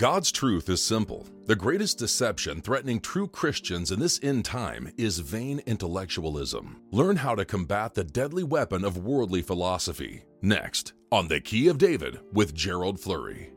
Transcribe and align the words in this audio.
God's 0.00 0.32
truth 0.32 0.70
is 0.70 0.82
simple. 0.82 1.26
The 1.44 1.54
greatest 1.54 1.98
deception 1.98 2.62
threatening 2.62 3.00
true 3.00 3.28
Christians 3.28 3.90
in 3.90 4.00
this 4.00 4.18
end 4.22 4.46
time 4.46 4.90
is 4.96 5.18
vain 5.18 5.60
intellectualism. 5.66 6.80
Learn 6.90 7.16
how 7.16 7.34
to 7.34 7.44
combat 7.44 7.92
the 7.92 8.02
deadly 8.02 8.42
weapon 8.42 8.82
of 8.82 9.04
worldly 9.04 9.42
philosophy. 9.42 10.22
Next, 10.40 10.94
on 11.12 11.28
The 11.28 11.38
Key 11.38 11.68
of 11.68 11.76
David 11.76 12.18
with 12.32 12.54
Gerald 12.54 12.98
Flurry. 12.98 13.50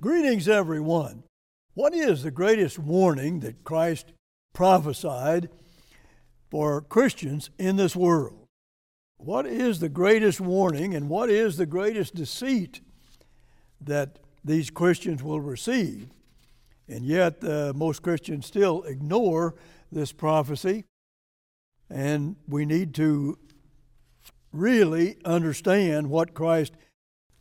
Greetings, 0.00 0.48
everyone. 0.48 1.24
What 1.74 1.92
is 1.92 2.22
the 2.22 2.30
greatest 2.30 2.78
warning 2.78 3.40
that 3.40 3.64
Christ 3.64 4.14
prophesied 4.54 5.50
for 6.50 6.80
Christians 6.80 7.50
in 7.58 7.76
this 7.76 7.94
world? 7.94 8.46
What 9.18 9.44
is 9.44 9.80
the 9.80 9.90
greatest 9.90 10.40
warning 10.40 10.94
and 10.94 11.10
what 11.10 11.28
is 11.28 11.58
the 11.58 11.66
greatest 11.66 12.14
deceit 12.14 12.80
that 13.78 14.20
these 14.44 14.70
Christians 14.70 15.22
will 15.22 15.40
receive. 15.40 16.08
And 16.88 17.04
yet, 17.04 17.42
uh, 17.42 17.72
most 17.74 18.02
Christians 18.02 18.46
still 18.46 18.82
ignore 18.82 19.54
this 19.90 20.12
prophecy, 20.12 20.84
and 21.88 22.36
we 22.46 22.66
need 22.66 22.94
to 22.94 23.38
really 24.52 25.16
understand 25.24 26.10
what 26.10 26.34
Christ 26.34 26.74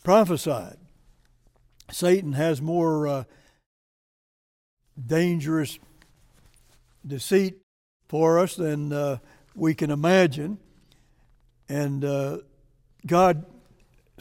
prophesied. 0.03 0.77
Satan 1.91 2.33
has 2.33 2.61
more 2.61 3.07
uh, 3.07 3.23
dangerous 5.05 5.77
deceit 7.05 7.57
for 8.07 8.39
us 8.39 8.55
than 8.55 8.93
uh, 8.93 9.17
we 9.55 9.73
can 9.75 9.91
imagine. 9.91 10.57
And 11.67 12.05
uh, 12.05 12.37
God 13.05 13.45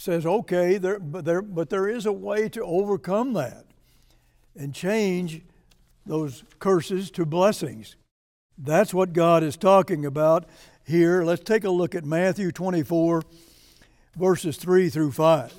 says, 0.03 0.27
okay, 0.27 0.79
there, 0.79 0.99
but, 0.99 1.25
there, 1.25 1.41
but 1.41 1.71
there 1.71 1.89
is 1.89 2.07
a 2.07 2.13
way 2.13 2.49
to 2.49 2.61
overcome 2.65 3.35
that 3.35 3.65
and 4.57 4.75
change 4.75 5.43
those 6.05 6.43
curses 6.59 7.09
to 7.13 7.25
blessings. 7.25 7.95
That's 8.59 8.93
what 8.93 9.13
God 9.13 9.45
is 9.45 9.57
talking 9.57 10.05
about 10.05 10.49
here. 10.85 11.23
Let's 11.23 11.45
take 11.45 11.63
a 11.63 11.71
look 11.71 11.95
at 11.95 12.05
Matthew 12.05 12.51
24, 12.51 13.23
verses 14.17 14.57
3 14.57 14.89
through 14.89 15.13
5. 15.13 15.55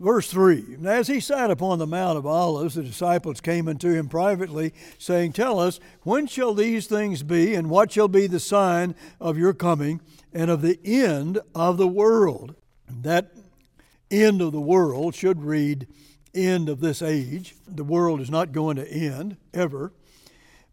Verse 0.00 0.30
3 0.30 0.74
And 0.76 0.86
as 0.86 1.08
he 1.08 1.20
sat 1.20 1.50
upon 1.50 1.78
the 1.78 1.86
Mount 1.86 2.16
of 2.16 2.24
Olives, 2.24 2.76
the 2.76 2.82
disciples 2.82 3.42
came 3.42 3.68
unto 3.68 3.92
him 3.92 4.08
privately, 4.08 4.72
saying, 4.96 5.34
Tell 5.34 5.60
us, 5.60 5.80
when 6.02 6.26
shall 6.26 6.54
these 6.54 6.86
things 6.86 7.22
be, 7.22 7.54
and 7.54 7.68
what 7.68 7.92
shall 7.92 8.08
be 8.08 8.26
the 8.26 8.40
sign 8.40 8.94
of 9.20 9.36
your 9.36 9.52
coming 9.52 10.00
and 10.32 10.50
of 10.50 10.62
the 10.62 10.80
end 10.82 11.40
of 11.54 11.76
the 11.76 11.86
world? 11.86 12.54
That 12.88 13.32
end 14.10 14.40
of 14.40 14.52
the 14.52 14.60
world 14.60 15.14
should 15.14 15.42
read 15.42 15.86
end 16.34 16.68
of 16.68 16.80
this 16.80 17.02
age. 17.02 17.54
The 17.66 17.84
world 17.84 18.20
is 18.20 18.30
not 18.30 18.52
going 18.52 18.76
to 18.76 18.88
end 18.88 19.36
ever. 19.52 19.92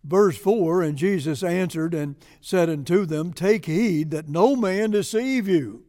Verse 0.04 0.38
4 0.38 0.82
And 0.82 0.98
Jesus 0.98 1.44
answered 1.44 1.94
and 1.94 2.16
said 2.42 2.70
unto 2.70 3.06
them, 3.06 3.34
Take 3.34 3.66
heed 3.66 4.12
that 4.12 4.28
no 4.28 4.56
man 4.56 4.92
deceive 4.92 5.48
you. 5.48 5.86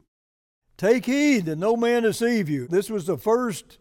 Take 0.76 1.06
heed 1.06 1.46
that 1.46 1.58
no 1.58 1.76
man 1.76 2.02
deceive 2.02 2.48
you. 2.48 2.66
This 2.66 2.90
was 2.90 3.06
the 3.06 3.18
first 3.18 3.78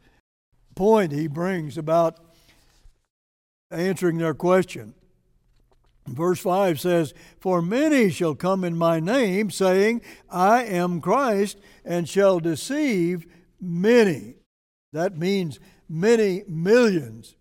point 0.76 1.12
he 1.12 1.28
brings 1.28 1.78
about 1.78 2.20
answering 3.70 4.18
their 4.18 4.34
question. 4.34 4.94
Verse 6.08 6.40
5 6.40 6.80
says, 6.80 7.14
For 7.40 7.62
many 7.62 8.10
shall 8.10 8.36
come 8.36 8.64
in 8.64 8.78
my 8.78 9.00
name, 9.00 9.52
saying, 9.52 10.02
I 10.30 10.64
am 10.64 11.00
Christ, 11.00 11.60
and 11.86 12.10
shall 12.10 12.40
deceive 12.40 13.26
many. 13.60 14.36
That 14.94 15.18
means 15.18 15.60
many 15.88 16.44
millions. 16.48 17.36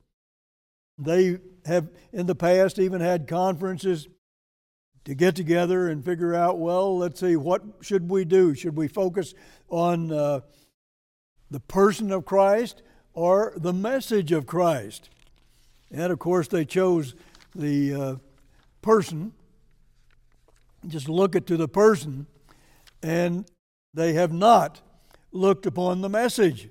They 0.98 1.38
have 1.64 1.88
in 2.12 2.26
the 2.26 2.34
past 2.34 2.78
even 2.78 3.00
had 3.00 3.26
conferences 3.26 4.08
to 5.04 5.14
get 5.14 5.34
together 5.34 5.88
and 5.88 6.04
figure 6.04 6.34
out 6.34 6.58
well, 6.58 6.98
let's 6.98 7.20
see, 7.20 7.36
what 7.36 7.62
should 7.80 8.10
we 8.10 8.24
do? 8.24 8.54
Should 8.54 8.76
we 8.76 8.88
focus 8.88 9.34
on 9.68 10.12
uh, 10.12 10.40
the 11.50 11.60
person 11.60 12.12
of 12.12 12.26
Christ 12.26 12.82
or 13.14 13.54
the 13.56 13.72
message 13.72 14.30
of 14.32 14.46
Christ? 14.46 15.08
And 15.90 16.12
of 16.12 16.18
course, 16.18 16.48
they 16.48 16.64
chose 16.64 17.14
the 17.54 17.94
uh, 17.94 18.14
person, 18.82 19.32
just 20.86 21.08
look 21.08 21.34
it 21.34 21.46
to 21.46 21.56
the 21.56 21.68
person, 21.68 22.26
and 23.02 23.46
they 23.92 24.12
have 24.14 24.32
not 24.32 24.80
looked 25.32 25.66
upon 25.66 26.00
the 26.00 26.08
message. 26.08 26.68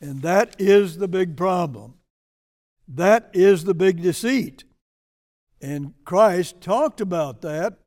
And 0.00 0.22
that 0.22 0.56
is 0.58 0.98
the 0.98 1.08
big 1.08 1.36
problem. 1.36 1.94
That 2.88 3.30
is 3.32 3.64
the 3.64 3.74
big 3.74 4.02
deceit. 4.02 4.64
And 5.60 5.92
Christ 6.04 6.60
talked 6.60 7.00
about 7.00 7.42
that 7.42 7.78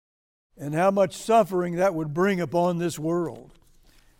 and 0.57 0.75
how 0.75 0.91
much 0.91 1.15
suffering 1.17 1.75
that 1.75 1.95
would 1.95 2.13
bring 2.13 2.39
upon 2.39 2.77
this 2.77 2.99
world. 2.99 3.51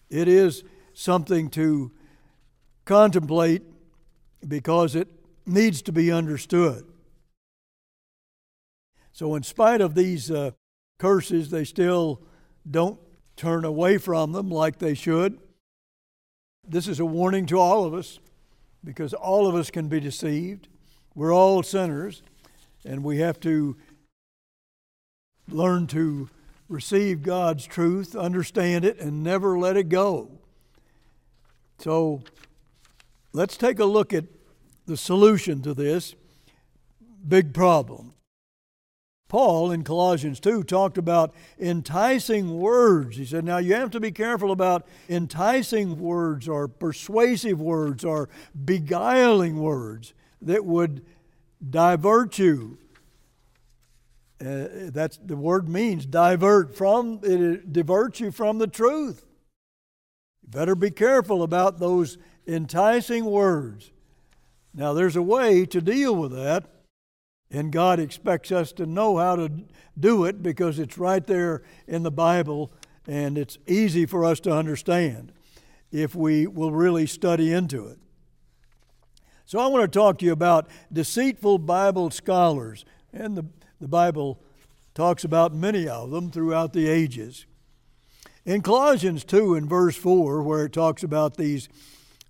It 0.09 0.27
is 0.27 0.63
something 0.93 1.49
to 1.51 1.91
contemplate 2.85 3.61
because 4.47 4.95
it 4.95 5.07
needs 5.45 5.81
to 5.83 5.91
be 5.91 6.11
understood. 6.11 6.85
So, 9.13 9.35
in 9.35 9.43
spite 9.43 9.79
of 9.79 9.93
these 9.93 10.31
uh, 10.31 10.51
curses, 10.97 11.51
they 11.51 11.65
still 11.65 12.21
don't 12.69 12.99
turn 13.35 13.63
away 13.63 13.99
from 13.99 14.31
them 14.31 14.49
like 14.49 14.79
they 14.79 14.95
should. 14.95 15.39
This 16.67 16.87
is 16.87 16.99
a 16.99 17.05
warning 17.05 17.45
to 17.47 17.59
all 17.59 17.85
of 17.85 17.93
us 17.93 18.19
because 18.83 19.13
all 19.13 19.47
of 19.47 19.53
us 19.53 19.69
can 19.69 19.87
be 19.87 19.99
deceived. 19.99 20.67
We're 21.13 21.33
all 21.33 21.61
sinners, 21.61 22.23
and 22.83 23.03
we 23.03 23.19
have 23.19 23.39
to 23.41 23.75
learn 25.47 25.85
to 25.87 26.29
receive 26.67 27.21
God's 27.21 27.67
truth, 27.67 28.15
understand 28.15 28.83
it, 28.83 28.99
and 28.99 29.23
never 29.23 29.59
let 29.59 29.77
it 29.77 29.89
go. 29.89 30.39
So 31.77 32.23
let's 33.31 33.57
take 33.57 33.77
a 33.77 33.85
look 33.85 34.11
at 34.11 34.25
the 34.87 34.97
solution 34.97 35.61
to 35.61 35.75
this 35.75 36.15
big 37.27 37.53
problem. 37.53 38.13
Paul 39.27 39.71
in 39.71 39.83
Colossians 39.83 40.39
2 40.39 40.63
talked 40.63 40.97
about 40.97 41.33
enticing 41.59 42.59
words. 42.59 43.17
He 43.17 43.25
said, 43.25 43.43
Now 43.43 43.57
you 43.57 43.73
have 43.73 43.89
to 43.91 43.99
be 43.99 44.11
careful 44.11 44.51
about 44.51 44.85
enticing 45.09 45.99
words 45.99 46.47
or 46.47 46.67
persuasive 46.67 47.59
words 47.59 48.05
or 48.05 48.29
beguiling 48.63 49.59
words 49.59 50.13
that 50.41 50.65
would 50.65 51.03
divert 51.67 52.37
you. 52.37 52.77
Uh, 54.43 54.67
that's 54.91 55.17
the 55.17 55.37
word 55.37 55.69
means 55.69 56.05
divert 56.05 56.75
from 56.75 57.19
it 57.23 57.71
diverts 57.71 58.19
you 58.19 58.29
from 58.29 58.57
the 58.57 58.67
truth. 58.67 59.23
You 60.41 60.49
better 60.49 60.75
be 60.75 60.91
careful 60.91 61.43
about 61.43 61.79
those 61.79 62.17
enticing 62.45 63.25
words. 63.25 63.91
Now 64.73 64.93
there's 64.93 65.15
a 65.15 65.21
way 65.21 65.65
to 65.67 65.81
deal 65.81 66.15
with 66.15 66.33
that. 66.33 66.65
And 67.53 67.71
God 67.71 67.99
expects 67.99 68.51
us 68.51 68.71
to 68.73 68.87
know 68.87 69.17
how 69.17 69.35
to 69.35 69.49
do 69.97 70.25
it 70.25 70.41
because 70.41 70.79
it's 70.79 70.97
right 70.97 71.25
there 71.25 71.61
in 71.87 72.01
the 72.01 72.11
Bible 72.11 72.73
and 73.07 73.37
it's 73.37 73.59
easy 73.67 74.07
for 74.07 74.25
us 74.25 74.39
to 74.41 74.51
understand 74.51 75.31
if 75.91 76.15
we 76.15 76.47
will 76.47 76.71
really 76.71 77.05
study 77.05 77.53
into 77.53 77.87
it. 77.87 77.99
So, 79.45 79.59
I 79.59 79.67
want 79.67 79.83
to 79.83 79.99
talk 79.99 80.17
to 80.19 80.25
you 80.25 80.31
about 80.31 80.67
deceitful 80.91 81.59
Bible 81.59 82.09
scholars. 82.09 82.85
And 83.11 83.37
the, 83.37 83.45
the 83.79 83.87
Bible 83.87 84.41
talks 84.95 85.23
about 85.23 85.53
many 85.53 85.87
of 85.87 86.09
them 86.09 86.31
throughout 86.31 86.73
the 86.73 86.87
ages. 86.87 87.45
In 88.45 88.61
Colossians 88.61 89.23
2 89.23 89.53
and 89.53 89.69
verse 89.69 89.95
4, 89.95 90.41
where 90.41 90.65
it 90.65 90.73
talks 90.73 91.03
about 91.03 91.37
these 91.37 91.69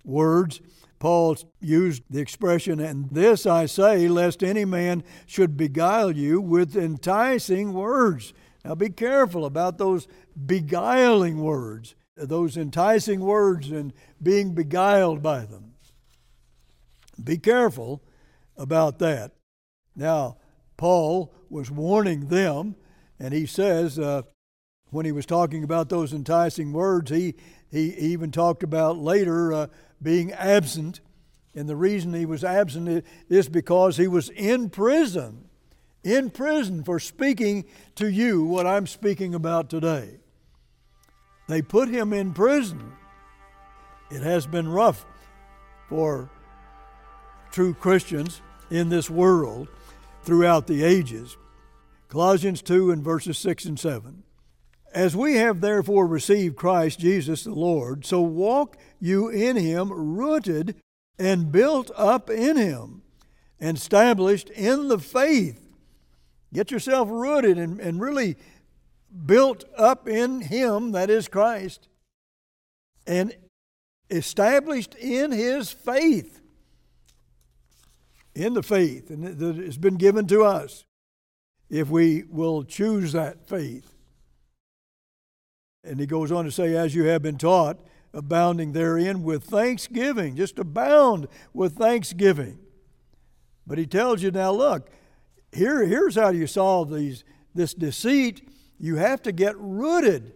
words, 0.04 0.60
Paul 1.04 1.36
used 1.60 2.02
the 2.08 2.20
expression, 2.20 2.80
and 2.80 3.10
this 3.10 3.44
I 3.44 3.66
say, 3.66 4.08
lest 4.08 4.42
any 4.42 4.64
man 4.64 5.04
should 5.26 5.54
beguile 5.54 6.16
you 6.16 6.40
with 6.40 6.78
enticing 6.78 7.74
words. 7.74 8.32
Now 8.64 8.74
be 8.74 8.88
careful 8.88 9.44
about 9.44 9.76
those 9.76 10.08
beguiling 10.46 11.42
words, 11.42 11.94
those 12.16 12.56
enticing 12.56 13.20
words, 13.20 13.70
and 13.70 13.92
being 14.22 14.54
beguiled 14.54 15.22
by 15.22 15.40
them. 15.40 15.74
Be 17.22 17.36
careful 17.36 18.02
about 18.56 18.98
that. 19.00 19.32
Now, 19.94 20.38
Paul 20.78 21.34
was 21.50 21.70
warning 21.70 22.28
them, 22.28 22.76
and 23.20 23.34
he 23.34 23.44
says, 23.44 23.98
uh, 23.98 24.22
when 24.88 25.04
he 25.04 25.12
was 25.12 25.26
talking 25.26 25.64
about 25.64 25.90
those 25.90 26.14
enticing 26.14 26.72
words, 26.72 27.10
he, 27.10 27.34
he 27.70 27.90
even 27.94 28.30
talked 28.30 28.62
about 28.62 28.96
later 28.96 29.52
uh, 29.52 29.66
being 30.04 30.30
absent. 30.32 31.00
And 31.56 31.68
the 31.68 31.76
reason 31.76 32.14
he 32.14 32.26
was 32.26 32.44
absent 32.44 33.04
is 33.28 33.48
because 33.48 33.96
he 33.96 34.06
was 34.06 34.28
in 34.28 34.70
prison, 34.70 35.46
in 36.04 36.30
prison 36.30 36.84
for 36.84 37.00
speaking 37.00 37.64
to 37.96 38.08
you 38.08 38.44
what 38.44 38.66
I'm 38.66 38.86
speaking 38.86 39.34
about 39.34 39.70
today. 39.70 40.18
They 41.48 41.62
put 41.62 41.88
him 41.88 42.12
in 42.12 42.32
prison. 42.32 42.92
It 44.10 44.22
has 44.22 44.46
been 44.46 44.68
rough 44.68 45.06
for 45.88 46.30
true 47.52 47.74
Christians 47.74 48.42
in 48.70 48.88
this 48.88 49.08
world 49.08 49.68
throughout 50.22 50.66
the 50.66 50.82
ages. 50.82 51.36
Colossians 52.08 52.62
2 52.62 52.90
and 52.90 53.02
verses 53.02 53.38
6 53.38 53.64
and 53.66 53.78
7. 53.78 54.23
As 54.94 55.16
we 55.16 55.34
have 55.34 55.60
therefore 55.60 56.06
received 56.06 56.54
Christ 56.54 57.00
Jesus 57.00 57.42
the 57.42 57.50
Lord, 57.50 58.06
so 58.06 58.20
walk 58.20 58.76
you 59.00 59.28
in 59.28 59.56
him, 59.56 59.92
rooted 59.92 60.76
and 61.18 61.50
built 61.50 61.90
up 61.96 62.30
in 62.30 62.56
him, 62.56 63.02
and 63.58 63.76
established 63.76 64.50
in 64.50 64.86
the 64.86 65.00
faith. 65.00 65.60
Get 66.52 66.70
yourself 66.70 67.08
rooted 67.10 67.58
and, 67.58 67.80
and 67.80 68.00
really 68.00 68.36
built 69.26 69.64
up 69.76 70.08
in 70.08 70.42
him, 70.42 70.92
that 70.92 71.10
is 71.10 71.26
Christ, 71.26 71.88
and 73.04 73.34
established 74.10 74.94
in 74.94 75.32
his 75.32 75.72
faith. 75.72 76.40
In 78.36 78.54
the 78.54 78.62
faith, 78.62 79.08
that 79.08 79.56
has 79.56 79.78
been 79.78 79.96
given 79.96 80.28
to 80.28 80.44
us 80.44 80.84
if 81.68 81.88
we 81.88 82.24
will 82.28 82.62
choose 82.62 83.12
that 83.12 83.48
faith. 83.48 83.93
And 85.84 86.00
he 86.00 86.06
goes 86.06 86.32
on 86.32 86.44
to 86.44 86.50
say, 86.50 86.74
as 86.74 86.94
you 86.94 87.04
have 87.04 87.22
been 87.22 87.36
taught, 87.36 87.78
abounding 88.12 88.72
therein 88.72 89.22
with 89.22 89.44
thanksgiving, 89.44 90.36
just 90.36 90.58
abound 90.58 91.28
with 91.52 91.76
thanksgiving. 91.76 92.58
But 93.66 93.78
he 93.78 93.86
tells 93.86 94.22
you 94.22 94.30
now, 94.30 94.52
look, 94.52 94.90
here, 95.52 95.84
here's 95.84 96.16
how 96.16 96.30
you 96.30 96.46
solve 96.46 96.90
these, 96.90 97.24
this 97.54 97.74
deceit. 97.74 98.48
You 98.78 98.96
have 98.96 99.22
to 99.22 99.32
get 99.32 99.56
rooted, 99.58 100.32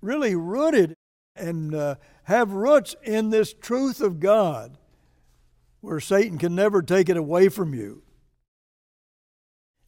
really 0.00 0.34
rooted, 0.34 0.94
and 1.34 1.74
uh, 1.74 1.96
have 2.24 2.52
roots 2.52 2.96
in 3.02 3.30
this 3.30 3.52
truth 3.52 4.00
of 4.00 4.20
God 4.20 4.78
where 5.80 6.00
Satan 6.00 6.38
can 6.38 6.54
never 6.54 6.82
take 6.82 7.08
it 7.08 7.16
away 7.16 7.48
from 7.48 7.74
you. 7.74 8.02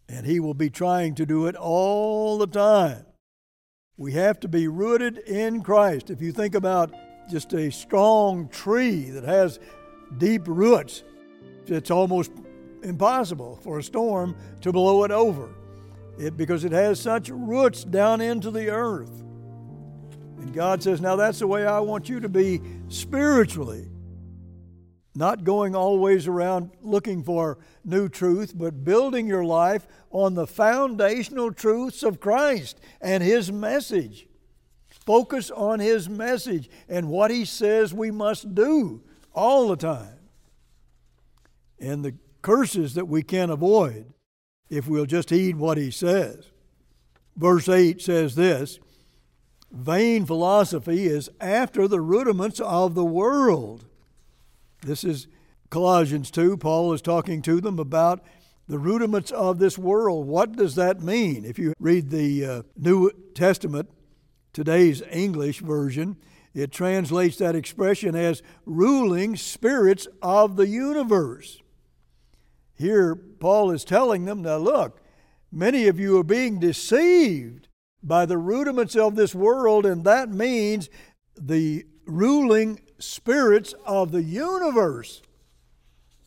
And 0.09 0.27
he 0.27 0.41
will 0.41 0.55
be 0.55 0.71
trying 0.71 1.15
to 1.17 1.27
do 1.27 1.47
it 1.47 1.57
all 1.57 2.39
the 2.39 2.47
time. 2.47 3.05
We 3.99 4.13
have 4.13 4.39
to 4.41 4.49
be 4.49 4.69
rooted 4.69 5.19
in 5.19 5.61
Christ. 5.63 6.09
If 6.09 6.23
you 6.23 6.31
think 6.31 6.55
about 6.55 6.95
just 7.29 7.53
a 7.53 7.71
strong 7.71 8.49
tree 8.49 9.11
that 9.11 9.25
has 9.25 9.59
deep 10.19 10.43
roots, 10.47 11.03
it's 11.67 11.91
almost 11.91 12.31
impossible 12.85 13.57
for 13.57 13.81
a 13.81 13.83
storm 13.83 14.37
to 14.61 14.71
blow 14.71 15.03
it 15.03 15.11
over 15.11 15.51
it, 16.17 16.37
because 16.37 16.65
it 16.65 16.71
has 16.71 17.01
such 17.01 17.29
roots 17.29 17.83
down 17.83 18.21
into 18.21 18.53
the 18.53 18.71
earth. 18.71 19.23
And 20.39 20.55
God 20.55 20.81
says, 20.81 21.01
Now 21.01 21.17
that's 21.17 21.41
the 21.41 21.49
way 21.49 21.67
I 21.67 21.81
want 21.81 22.09
you 22.09 22.21
to 22.21 22.29
be 22.29 22.61
spiritually. 22.89 23.89
Not 25.19 25.43
going 25.43 25.75
always 25.75 26.29
around 26.29 26.71
looking 26.81 27.25
for 27.25 27.59
new 27.85 28.09
truth, 28.09 28.53
but 28.57 28.85
building 28.85 29.27
your 29.27 29.45
life 29.45 29.85
on 30.13 30.35
the 30.35 30.47
foundational 30.47 31.53
truths 31.53 32.05
of 32.05 32.21
Christ 32.21 32.79
and 33.01 33.21
His 33.21 33.51
message. 33.51 34.29
Focus 34.87 35.51
on 35.51 35.81
His 35.81 36.09
message 36.09 36.71
and 36.89 37.09
what 37.09 37.33
He 37.33 37.45
says 37.45 37.93
we 37.93 38.13
must 38.13 38.55
do 38.55 39.03
all 39.35 39.67
the 39.67 39.77
time. 39.77 40.21
And 41.81 42.05
the 42.05 42.15
curses 42.41 42.95
that 42.95 43.09
we 43.09 43.25
can 43.25 43.51
avoid 43.51 44.07
if 44.71 44.87
we'll 44.87 45.05
just 45.05 45.31
heed 45.31 45.57
what 45.57 45.79
He 45.79 45.91
says. 45.91 46.49
Verse 47.37 47.69
8 47.69 48.01
says 48.01 48.37
this 48.37 48.79
Vain 49.73 50.27
philosophy 50.27 51.07
is 51.07 51.29
after 51.41 51.89
the 51.89 52.01
rudiments 52.01 52.61
of 52.61 52.95
the 52.95 53.05
world 53.05 53.85
this 54.83 55.05
is 55.05 55.27
Colossians 55.71 56.31
2. 56.31 56.57
Paul 56.57 56.93
is 56.93 57.03
talking 57.03 57.43
to 57.43 57.61
them 57.61 57.79
about 57.79 58.25
the 58.69 58.79
rudiments 58.79 59.31
of 59.31 59.59
this 59.59 59.79
world. 59.79 60.27
What 60.27 60.57
does 60.57 60.75
that 60.77 61.01
mean? 61.01 61.45
If 61.45 61.59
you 61.59 61.75
read 61.79 62.11
the 62.11 62.45
uh, 62.45 62.63
New 62.77 63.11
Testament, 63.35 63.91
today's 64.53 65.03
English 65.11 65.61
version, 65.61 66.17
it 66.55 66.73
translates 66.73 67.37
that 67.39 67.57
expression 67.57 68.15
as 68.15 68.43
ruling 68.67 69.37
spirits 69.37 70.07
of 70.23 70.57
the 70.57 70.69
universe. 70.69 71.61
Here, 72.75 73.15
Paul 73.15 73.71
is 73.71 73.85
telling 73.85 74.25
them 74.25 74.43
now, 74.43 74.57
look, 74.57 75.01
many 75.51 75.89
of 75.89 75.99
you 75.99 76.19
are 76.19 76.25
being 76.25 76.61
deceived 76.61 77.69
by 78.03 78.27
the 78.27 78.39
rudiments 78.39 78.95
of 78.97 79.17
this 79.17 79.35
world, 79.35 79.85
and 79.85 80.05
that 80.05 80.31
means 80.31 80.89
the 81.37 81.85
ruling 82.07 82.81
spirits 82.99 83.75
of 83.85 84.13
the 84.13 84.23
universe. 84.23 85.23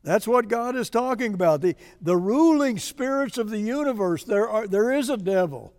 That's 0.03 0.27
what 0.27 0.47
God 0.47 0.75
is 0.75 0.89
talking 0.89 1.33
about. 1.33 1.61
The, 1.61 1.75
the 2.01 2.17
ruling 2.17 2.79
spirits 2.79 3.37
of 3.37 3.49
the 3.49 3.59
universe. 3.59 4.23
There, 4.23 4.49
are, 4.49 4.67
there 4.67 4.91
is 4.91 5.09
a 5.09 5.17
devil. 5.17 5.73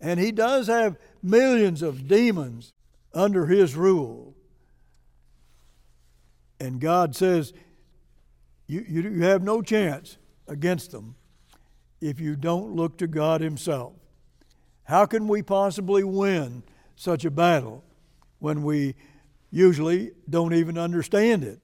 And 0.00 0.18
he 0.18 0.32
does 0.32 0.66
have 0.66 0.96
millions 1.22 1.82
of 1.82 2.08
demons 2.08 2.72
under 3.12 3.46
his 3.46 3.76
rule. 3.76 4.34
And 6.58 6.80
God 6.80 7.14
says, 7.14 7.52
you, 8.66 8.84
you, 8.88 9.02
you 9.02 9.24
have 9.24 9.42
no 9.42 9.60
chance 9.62 10.16
against 10.48 10.92
them 10.92 11.16
if 12.00 12.20
you 12.20 12.36
don't 12.36 12.74
look 12.74 12.98
to 12.98 13.06
God 13.06 13.40
Himself. 13.40 13.92
How 14.84 15.06
can 15.06 15.28
we 15.28 15.42
possibly 15.42 16.02
win 16.02 16.62
such 16.96 17.24
a 17.24 17.30
battle 17.30 17.84
when 18.38 18.62
we 18.62 18.94
usually 19.52 20.10
don't 20.28 20.54
even 20.54 20.76
understand 20.76 21.44
it. 21.44 21.60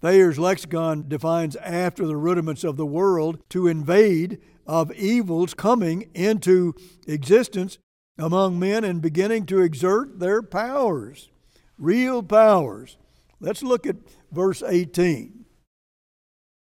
Thayer's 0.00 0.38
lexicon 0.38 1.08
defines 1.08 1.56
after 1.56 2.06
the 2.06 2.16
rudiments 2.16 2.62
of 2.64 2.76
the 2.76 2.86
world 2.86 3.38
to 3.50 3.66
invade 3.66 4.40
of 4.66 4.92
evils 4.92 5.52
coming 5.52 6.10
into 6.14 6.74
existence 7.06 7.78
among 8.16 8.58
men 8.58 8.84
and 8.84 9.02
beginning 9.02 9.44
to 9.46 9.60
exert 9.60 10.20
their 10.20 10.40
powers, 10.40 11.30
real 11.76 12.22
powers. 12.22 12.96
Let's 13.40 13.62
look 13.62 13.86
at 13.86 13.96
verse 14.30 14.62
18. 14.62 15.44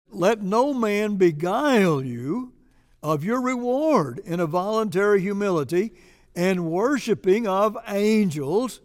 Let 0.10 0.42
no 0.42 0.74
man 0.74 1.16
beguile 1.16 2.04
you 2.04 2.54
of 3.02 3.24
your 3.24 3.42
reward 3.42 4.20
in 4.26 4.40
a 4.40 4.46
voluntary 4.46 5.22
humility 5.22 5.94
and 6.36 6.66
worshiping 6.66 7.48
of 7.48 7.78
angels 7.88 8.82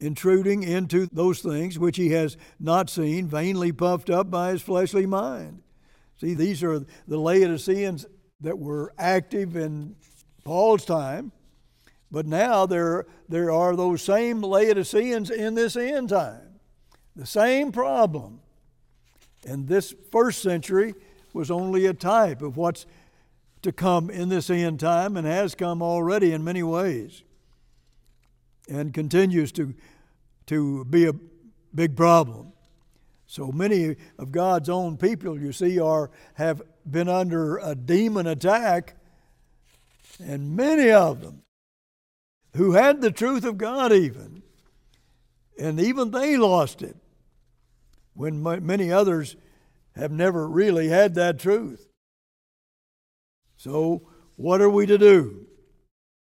intruding 0.00 0.62
into 0.62 1.06
those 1.06 1.40
things 1.40 1.78
which 1.78 1.96
he 1.96 2.10
has 2.10 2.36
not 2.58 2.90
seen, 2.90 3.28
vainly 3.28 3.70
puffed 3.70 4.10
up 4.10 4.30
by 4.30 4.50
his 4.50 4.62
fleshly 4.62 5.06
mind. 5.06 5.62
See, 6.18 6.34
these 6.34 6.62
are 6.62 6.80
the 7.06 7.18
Laodiceans 7.18 8.06
that 8.40 8.58
were 8.58 8.92
active 8.98 9.56
in 9.56 9.94
Paul's 10.44 10.84
time, 10.84 11.32
but 12.10 12.26
now 12.26 12.66
there, 12.66 13.06
there 13.28 13.50
are 13.50 13.76
those 13.76 14.02
same 14.02 14.42
Laodiceans 14.42 15.30
in 15.30 15.54
this 15.54 15.76
end 15.76 16.08
time. 16.08 16.60
The 17.14 17.26
same 17.26 17.70
problem. 17.70 18.40
And 19.46 19.68
this 19.68 19.94
first 20.10 20.42
century 20.42 20.94
was 21.32 21.50
only 21.50 21.86
a 21.86 21.94
type 21.94 22.42
of 22.42 22.56
what's 22.56 22.86
to 23.62 23.72
come 23.72 24.10
in 24.10 24.28
this 24.28 24.50
end 24.50 24.80
time 24.80 25.16
and 25.16 25.26
has 25.26 25.54
come 25.54 25.82
already 25.82 26.32
in 26.32 26.42
many 26.42 26.62
ways 26.62 27.22
and 28.68 28.94
continues 28.94 29.52
to, 29.52 29.74
to 30.50 30.84
be 30.84 31.06
a 31.06 31.12
big 31.72 31.96
problem. 31.96 32.52
So 33.26 33.52
many 33.52 33.94
of 34.18 34.32
God's 34.32 34.68
own 34.68 34.96
people, 34.96 35.40
you 35.40 35.52
see, 35.52 35.78
are 35.78 36.10
have 36.34 36.60
been 36.84 37.08
under 37.08 37.58
a 37.58 37.76
demon 37.76 38.26
attack, 38.26 38.96
and 40.18 40.56
many 40.56 40.90
of 40.90 41.20
them 41.20 41.42
who 42.56 42.72
had 42.72 43.00
the 43.00 43.12
truth 43.12 43.44
of 43.44 43.58
God 43.58 43.92
even, 43.92 44.42
and 45.56 45.78
even 45.78 46.10
they 46.10 46.36
lost 46.36 46.82
it 46.82 46.96
when 48.14 48.42
many 48.42 48.90
others 48.90 49.36
have 49.94 50.10
never 50.10 50.48
really 50.48 50.88
had 50.88 51.14
that 51.14 51.38
truth. 51.38 51.86
So, 53.56 54.08
what 54.34 54.60
are 54.60 54.70
we 54.70 54.86
to 54.86 54.98
do? 54.98 55.46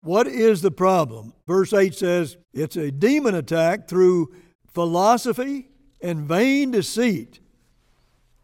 What 0.06 0.28
is 0.28 0.62
the 0.62 0.70
problem? 0.70 1.34
Verse 1.48 1.74
8 1.74 1.96
says 1.96 2.38
it's 2.54 2.76
a 2.76 2.92
demon 2.92 3.34
attack 3.34 3.88
through 3.88 4.36
philosophy 4.72 5.68
and 6.00 6.28
vain 6.28 6.70
deceit. 6.70 7.40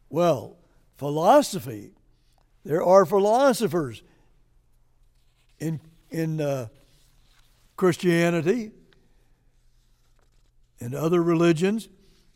Well, 0.10 0.58
philosophy, 0.98 1.92
there 2.66 2.82
are 2.82 3.06
philosophers 3.06 4.02
in, 5.60 5.80
in 6.10 6.42
uh, 6.42 6.70
Christianity 7.78 8.72
and 10.80 10.96
other 10.96 11.22
religions. 11.22 11.90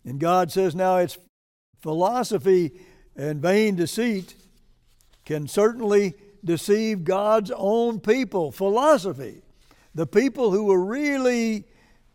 And 0.03 0.19
God 0.19 0.51
says 0.51 0.75
now 0.75 0.97
it's 0.97 1.17
philosophy 1.81 2.79
and 3.15 3.41
vain 3.41 3.75
deceit 3.75 4.35
can 5.25 5.47
certainly 5.47 6.13
deceive 6.45 7.03
God's 7.03 7.51
own 7.55 7.99
people. 7.99 8.51
Philosophy. 8.51 9.41
The 9.93 10.07
people 10.07 10.51
who 10.51 10.71
are 10.71 10.83
really 10.83 11.65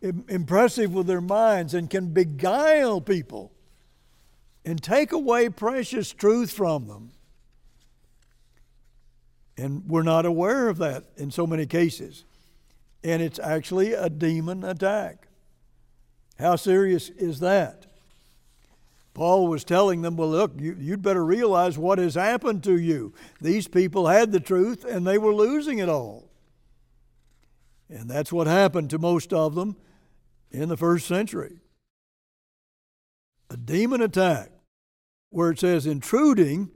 impressive 0.01 0.93
with 0.93 1.07
their 1.07 1.21
minds 1.21 1.73
and 1.73 1.89
can 1.89 2.07
beguile 2.07 3.01
people 3.01 3.51
and 4.65 4.81
take 4.81 5.11
away 5.11 5.49
precious 5.49 6.11
truth 6.11 6.51
from 6.51 6.87
them. 6.87 7.11
And 9.57 9.87
we're 9.87 10.03
not 10.03 10.25
aware 10.25 10.69
of 10.69 10.77
that 10.79 11.05
in 11.17 11.29
so 11.29 11.45
many 11.45 11.65
cases. 11.65 12.25
And 13.03 13.21
it's 13.21 13.39
actually 13.39 13.93
a 13.93 14.09
demon 14.09 14.63
attack. 14.63 15.27
How 16.39 16.55
serious 16.55 17.09
is 17.09 17.39
that? 17.41 17.85
Paul 19.13 19.47
was 19.47 19.63
telling 19.63 20.01
them, 20.01 20.15
well, 20.15 20.29
look, 20.29 20.53
you, 20.59 20.75
would 20.91 21.01
better 21.01 21.25
realize 21.25 21.77
what 21.77 21.99
has 21.99 22.15
happened 22.15 22.63
to 22.63 22.79
you. 22.79 23.13
These 23.41 23.67
people 23.67 24.07
had 24.07 24.31
the 24.31 24.39
truth 24.39 24.85
and 24.85 25.05
they 25.05 25.17
were 25.17 25.33
losing 25.33 25.79
it 25.79 25.89
all. 25.89 26.29
And 27.89 28.09
that's 28.09 28.31
what 28.31 28.47
happened 28.47 28.89
to 28.91 28.99
most 28.99 29.33
of 29.33 29.53
them 29.55 29.75
in 30.49 30.69
the 30.69 30.77
first 30.77 31.07
century. 31.07 31.59
A 33.49 33.57
demon 33.57 34.01
attack, 34.01 34.51
where 35.29 35.51
it 35.51 35.59
says 35.59 35.85
intruding 35.85 36.69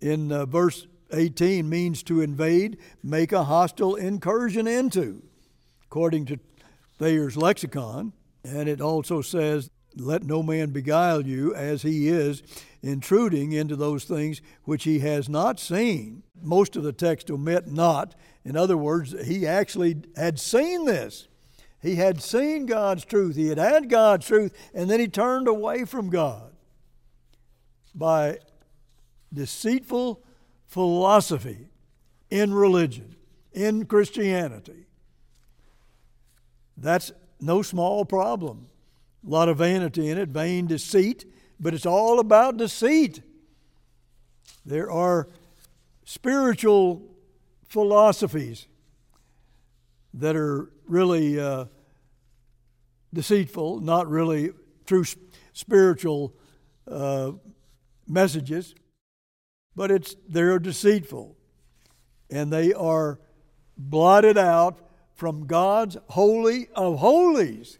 in 0.00 0.32
uh, 0.32 0.46
verse 0.46 0.86
18 1.12 1.68
means 1.68 2.02
to 2.04 2.22
invade, 2.22 2.78
make 3.02 3.32
a 3.32 3.44
hostile 3.44 3.96
incursion 3.96 4.66
into, 4.66 5.22
according 5.84 6.24
to 6.26 6.38
Thayer's 6.98 7.36
lexicon. 7.36 8.14
And 8.42 8.68
it 8.68 8.80
also 8.80 9.20
says 9.20 9.70
let 9.96 10.22
no 10.22 10.42
man 10.42 10.70
beguile 10.70 11.26
you 11.26 11.54
as 11.54 11.82
he 11.82 12.08
is 12.08 12.42
intruding 12.82 13.52
into 13.52 13.76
those 13.76 14.04
things 14.04 14.40
which 14.64 14.84
he 14.84 15.00
has 15.00 15.28
not 15.28 15.58
seen. 15.58 16.22
Most 16.42 16.76
of 16.76 16.82
the 16.82 16.92
text 16.92 17.30
omit 17.30 17.66
not. 17.66 18.14
In 18.44 18.56
other 18.56 18.76
words, 18.76 19.14
he 19.26 19.46
actually 19.46 19.96
had 20.16 20.38
seen 20.38 20.84
this. 20.84 21.28
He 21.80 21.96
had 21.96 22.22
seen 22.22 22.66
God's 22.66 23.04
truth. 23.04 23.36
He 23.36 23.48
had 23.48 23.58
had 23.58 23.88
God's 23.88 24.26
truth, 24.26 24.52
and 24.74 24.90
then 24.90 25.00
he 25.00 25.08
turned 25.08 25.48
away 25.48 25.84
from 25.84 26.10
God 26.10 26.52
by 27.94 28.38
deceitful 29.32 30.22
philosophy 30.66 31.68
in 32.30 32.52
religion, 32.52 33.16
in 33.52 33.86
Christianity. 33.86 34.86
That's 36.76 37.12
no 37.40 37.62
small 37.62 38.04
problem. 38.04 38.66
A 39.26 39.28
lot 39.28 39.48
of 39.48 39.58
vanity 39.58 40.08
in 40.08 40.18
it, 40.18 40.28
vain 40.28 40.66
deceit, 40.66 41.24
but 41.58 41.74
it's 41.74 41.86
all 41.86 42.20
about 42.20 42.56
deceit. 42.56 43.22
There 44.64 44.90
are 44.90 45.26
spiritual 46.04 47.02
philosophies 47.66 48.66
that 50.14 50.36
are 50.36 50.70
really 50.86 51.40
uh, 51.40 51.64
deceitful, 53.12 53.80
not 53.80 54.08
really 54.08 54.52
true 54.86 55.04
spiritual 55.52 56.34
uh, 56.88 57.32
messages, 58.06 58.74
but 59.74 59.90
it's 59.90 60.14
they're 60.28 60.58
deceitful, 60.58 61.36
and 62.30 62.52
they 62.52 62.72
are 62.72 63.18
blotted 63.76 64.38
out 64.38 64.78
from 65.14 65.46
God's 65.46 65.96
holy 66.10 66.68
of 66.74 66.98
holies. 66.98 67.78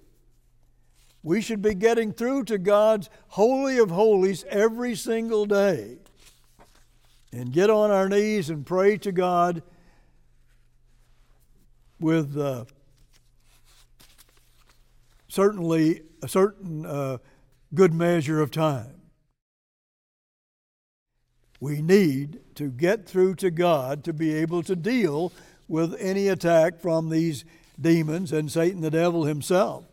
We 1.27 1.41
should 1.41 1.61
be 1.61 1.75
getting 1.75 2.13
through 2.13 2.45
to 2.45 2.57
God's 2.57 3.11
Holy 3.31 3.79
of 3.79 3.91
Holies 3.91 4.45
every 4.49 4.95
single 4.95 5.45
day 5.45 5.97
and 7.33 7.53
get 7.53 7.69
on 7.69 7.91
our 7.91 8.09
knees 8.09 8.49
and 8.49 8.65
pray 8.65 8.97
to 8.99 9.11
God 9.11 9.65
with 11.99 12.39
uh, 12.39 12.67
certainly 15.27 16.03
a 16.23 16.29
certain 16.29 16.87
uh, 16.87 17.19
good 17.75 17.93
measure 17.93 18.41
of 18.41 18.53
time. 18.53 18.95
We 21.59 21.83
need 21.83 22.39
to 22.55 22.71
get 22.71 23.09
through 23.09 23.35
to 23.37 23.51
God 23.51 24.05
to 24.05 24.13
be 24.13 24.33
able 24.33 24.63
to 24.63 24.77
deal 24.77 25.33
with 25.67 25.97
any 25.99 26.29
attack 26.29 26.79
from 26.79 27.09
these 27.09 27.45
demons 27.81 28.31
and 28.31 28.49
Satan 28.49 28.81
the 28.81 28.93
devil 28.93 29.25
himself. 29.25 29.87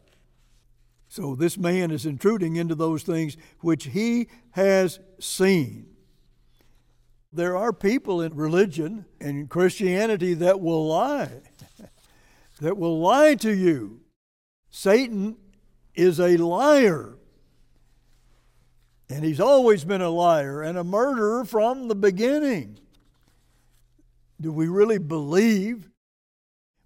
So 1.14 1.36
this 1.36 1.60
man 1.60 1.92
is 1.92 2.08
intruding 2.08 2.56
into 2.56 2.74
those 2.74 3.04
things 3.04 3.38
which 3.60 3.84
he 3.84 4.30
has 4.54 5.00
seen. 5.20 5.86
There 7.32 7.56
are 7.56 7.72
people 7.72 8.20
in 8.20 8.34
religion 8.34 9.06
and 9.22 9.48
Christianity 9.48 10.34
that 10.34 10.60
will 10.60 10.88
lie, 10.88 11.44
that 12.62 12.78
will 12.78 13.00
lie 13.00 13.36
to 13.36 13.56
you. 13.56 14.02
Satan 14.72 15.36
is 15.94 16.20
a 16.20 16.38
liar. 16.38 17.20
And 19.08 19.24
he's 19.24 19.40
always 19.40 19.86
been 19.86 20.02
a 20.02 20.10
liar 20.10 20.64
and 20.64 20.80
a 20.80 20.84
murderer 20.84 21.46
from 21.46 21.90
the 21.90 21.96
beginning. 21.96 22.80
Do 24.42 24.52
we 24.52 24.68
really 24.68 24.98
believe 24.98 25.92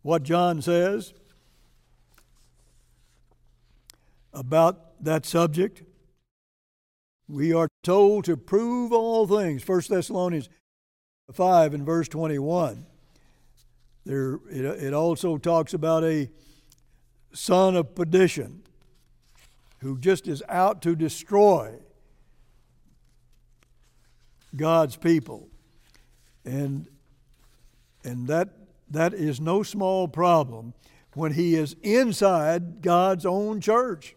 what 0.01 0.23
John 0.23 0.61
says? 0.61 1.13
About 4.37 5.03
that 5.03 5.25
subject. 5.25 5.81
We 7.27 7.53
are 7.53 7.67
told 7.83 8.25
to 8.25 8.37
prove 8.37 8.93
all 8.93 9.27
things. 9.27 9.67
1 9.67 9.81
Thessalonians 9.89 10.47
5 11.33 11.73
and 11.73 11.85
verse 11.85 12.07
21. 12.07 12.85
There, 14.05 14.39
it, 14.49 14.63
it 14.63 14.93
also 14.93 15.37
talks 15.37 15.73
about 15.73 16.03
a 16.03 16.29
son 17.33 17.75
of 17.75 17.95
perdition 17.95 18.63
who 19.79 19.97
just 19.97 20.27
is 20.27 20.41
out 20.47 20.81
to 20.83 20.95
destroy 20.95 21.75
God's 24.55 24.95
people. 24.95 25.49
And, 26.45 26.87
and 28.03 28.27
that, 28.27 28.49
that 28.89 29.13
is 29.13 29.41
no 29.41 29.63
small 29.63 30.07
problem 30.07 30.73
when 31.13 31.33
he 31.33 31.55
is 31.55 31.75
inside 31.81 32.81
God's 32.81 33.25
own 33.25 33.59
church. 33.59 34.15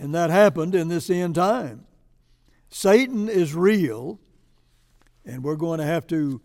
And 0.00 0.14
that 0.14 0.30
happened 0.30 0.74
in 0.74 0.88
this 0.88 1.10
end 1.10 1.34
time. 1.34 1.84
Satan 2.70 3.28
is 3.28 3.54
real, 3.54 4.20
and 5.24 5.42
we're 5.42 5.56
going 5.56 5.80
to 5.80 5.86
have 5.86 6.06
to 6.08 6.40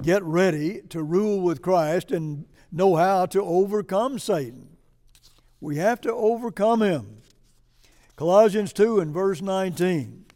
get 0.00 0.22
ready 0.22 0.82
to 0.90 1.02
rule 1.02 1.40
with 1.40 1.62
Christ 1.62 2.12
and 2.12 2.46
know 2.70 2.94
how 2.96 3.26
to 3.26 3.42
overcome 3.42 4.18
Satan. 4.18 4.76
We 5.60 5.76
have 5.76 6.00
to 6.02 6.12
overcome 6.12 6.82
him. 6.82 7.22
Colossians 8.16 8.72
2 8.72 9.00
and 9.00 9.12
verse 9.12 9.42
19. 9.42 10.26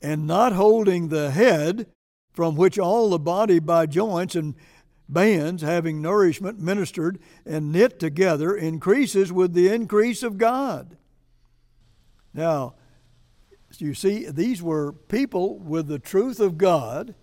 And 0.00 0.26
not 0.26 0.52
holding 0.52 1.08
the 1.08 1.32
head, 1.32 1.88
from 2.32 2.54
which 2.54 2.78
all 2.78 3.10
the 3.10 3.18
body 3.18 3.58
by 3.58 3.86
joints 3.86 4.36
and 4.36 4.54
bands 5.08 5.62
having 5.62 6.02
nourishment 6.02 6.58
ministered 6.58 7.18
and 7.46 7.72
knit 7.72 7.98
together 7.98 8.54
increases 8.54 9.32
with 9.32 9.54
the 9.54 9.68
increase 9.68 10.22
of 10.22 10.38
God. 10.38 10.96
Now, 12.34 12.74
you 13.78 13.94
see, 13.94 14.28
these 14.30 14.62
were 14.62 14.92
people 14.92 15.58
with 15.58 15.88
the 15.88 15.98
truth 15.98 16.40
of 16.40 16.58
God, 16.58 17.14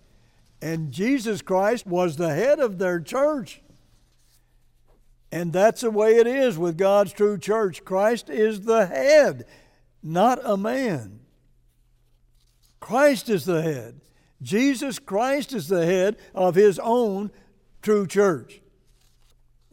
and 0.62 0.92
Jesus 0.92 1.42
Christ 1.42 1.86
was 1.86 2.16
the 2.16 2.34
head 2.34 2.58
of 2.58 2.78
their 2.78 3.00
church. 3.00 3.62
And 5.32 5.52
that's 5.52 5.82
the 5.82 5.90
way 5.90 6.16
it 6.16 6.26
is 6.26 6.56
with 6.56 6.78
God's 6.78 7.12
true 7.12 7.36
church. 7.36 7.84
Christ 7.84 8.30
is 8.30 8.62
the 8.62 8.86
head, 8.86 9.44
not 10.02 10.38
a 10.44 10.56
man. 10.56 11.20
Christ 12.80 13.28
is 13.28 13.44
the 13.44 13.62
head. 13.62 14.00
Jesus 14.40 14.98
Christ 14.98 15.52
is 15.52 15.68
the 15.68 15.84
head 15.84 16.16
of 16.34 16.54
his 16.54 16.78
own 16.78 17.30
true 17.86 18.04
church. 18.04 18.60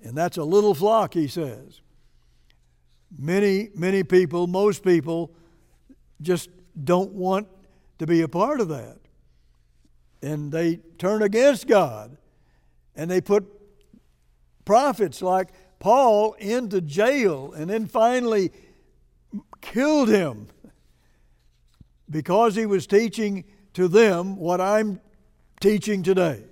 And 0.03 0.15
that's 0.15 0.37
a 0.37 0.43
little 0.43 0.75
flock, 0.75 1.15
he 1.15 1.27
says. 1.27 1.81
Many, 3.17 3.69
many 3.73 4.03
people, 4.03 4.45
most 4.45 4.83
people, 4.83 5.31
just 6.21 6.51
don't 6.83 7.11
want 7.13 7.47
to 7.97 8.05
be 8.05 8.21
a 8.21 8.27
part 8.27 8.61
of 8.61 8.67
that. 8.67 8.99
And 10.21 10.51
they 10.51 10.75
turn 10.99 11.23
against 11.23 11.65
God. 11.65 12.15
And 12.95 13.09
they 13.09 13.19
put 13.19 13.47
prophets 14.63 15.23
like 15.23 15.49
Paul 15.79 16.33
into 16.33 16.81
jail 16.81 17.51
and 17.53 17.67
then 17.67 17.87
finally 17.87 18.51
killed 19.59 20.09
him 20.09 20.49
because 22.07 22.53
he 22.53 22.67
was 22.67 22.85
teaching 22.85 23.43
to 23.73 23.87
them 23.87 24.37
what 24.37 24.61
I'm 24.61 25.01
teaching 25.59 26.03
today. 26.03 26.43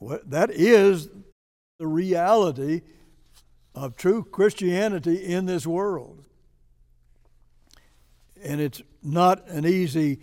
That 0.00 0.50
is 0.50 1.08
the 1.78 1.86
reality 1.86 2.82
of 3.74 3.96
true 3.96 4.24
Christianity 4.24 5.16
in 5.16 5.46
this 5.46 5.66
world. 5.66 6.24
And 8.42 8.60
it's 8.60 8.82
not 9.02 9.48
an 9.48 9.66
easy 9.66 10.20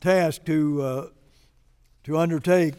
task 0.00 0.44
to, 0.44 0.82
uh, 0.82 1.08
to 2.04 2.16
undertake 2.16 2.74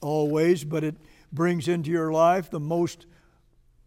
always, 0.00 0.64
but 0.64 0.84
it 0.84 0.96
brings 1.32 1.68
into 1.68 1.90
your 1.90 2.12
life 2.12 2.50
the 2.50 2.60
most 2.60 3.06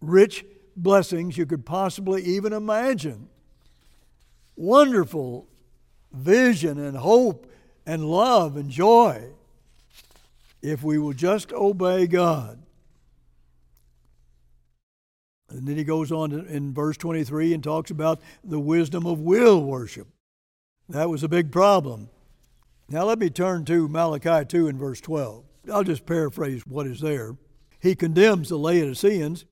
rich 0.01 0.45
blessings 0.75 1.37
you 1.37 1.45
could 1.45 1.65
possibly 1.65 2.23
even 2.23 2.53
imagine 2.53 3.27
wonderful 4.55 5.47
vision 6.11 6.79
and 6.79 6.97
hope 6.97 7.51
and 7.85 8.05
love 8.05 8.55
and 8.55 8.69
joy 8.69 9.27
if 10.61 10.83
we 10.83 10.97
will 10.97 11.13
just 11.13 11.51
obey 11.53 12.07
God. 12.07 12.61
And 15.49 15.67
then 15.67 15.75
he 15.75 15.83
goes 15.83 16.11
on 16.11 16.31
in 16.31 16.73
verse 16.73 16.97
23 16.97 17.53
and 17.53 17.63
talks 17.63 17.91
about 17.91 18.21
the 18.43 18.59
wisdom 18.59 19.05
of 19.05 19.19
will 19.19 19.61
worship. 19.63 20.07
That 20.87 21.09
was 21.09 21.23
a 21.23 21.29
big 21.29 21.51
problem. 21.51 22.09
Now 22.87 23.05
let 23.05 23.19
me 23.19 23.29
turn 23.29 23.65
to 23.65 23.87
Malachi 23.87 24.45
2 24.45 24.67
and 24.67 24.79
verse 24.79 25.01
12. 25.01 25.43
I'll 25.71 25.83
just 25.83 26.05
paraphrase 26.05 26.65
what 26.65 26.87
is 26.87 27.01
there. 27.01 27.35
He 27.79 27.95
condemns 27.95 28.49
the 28.49 28.57
Laodiceans, 28.57 29.45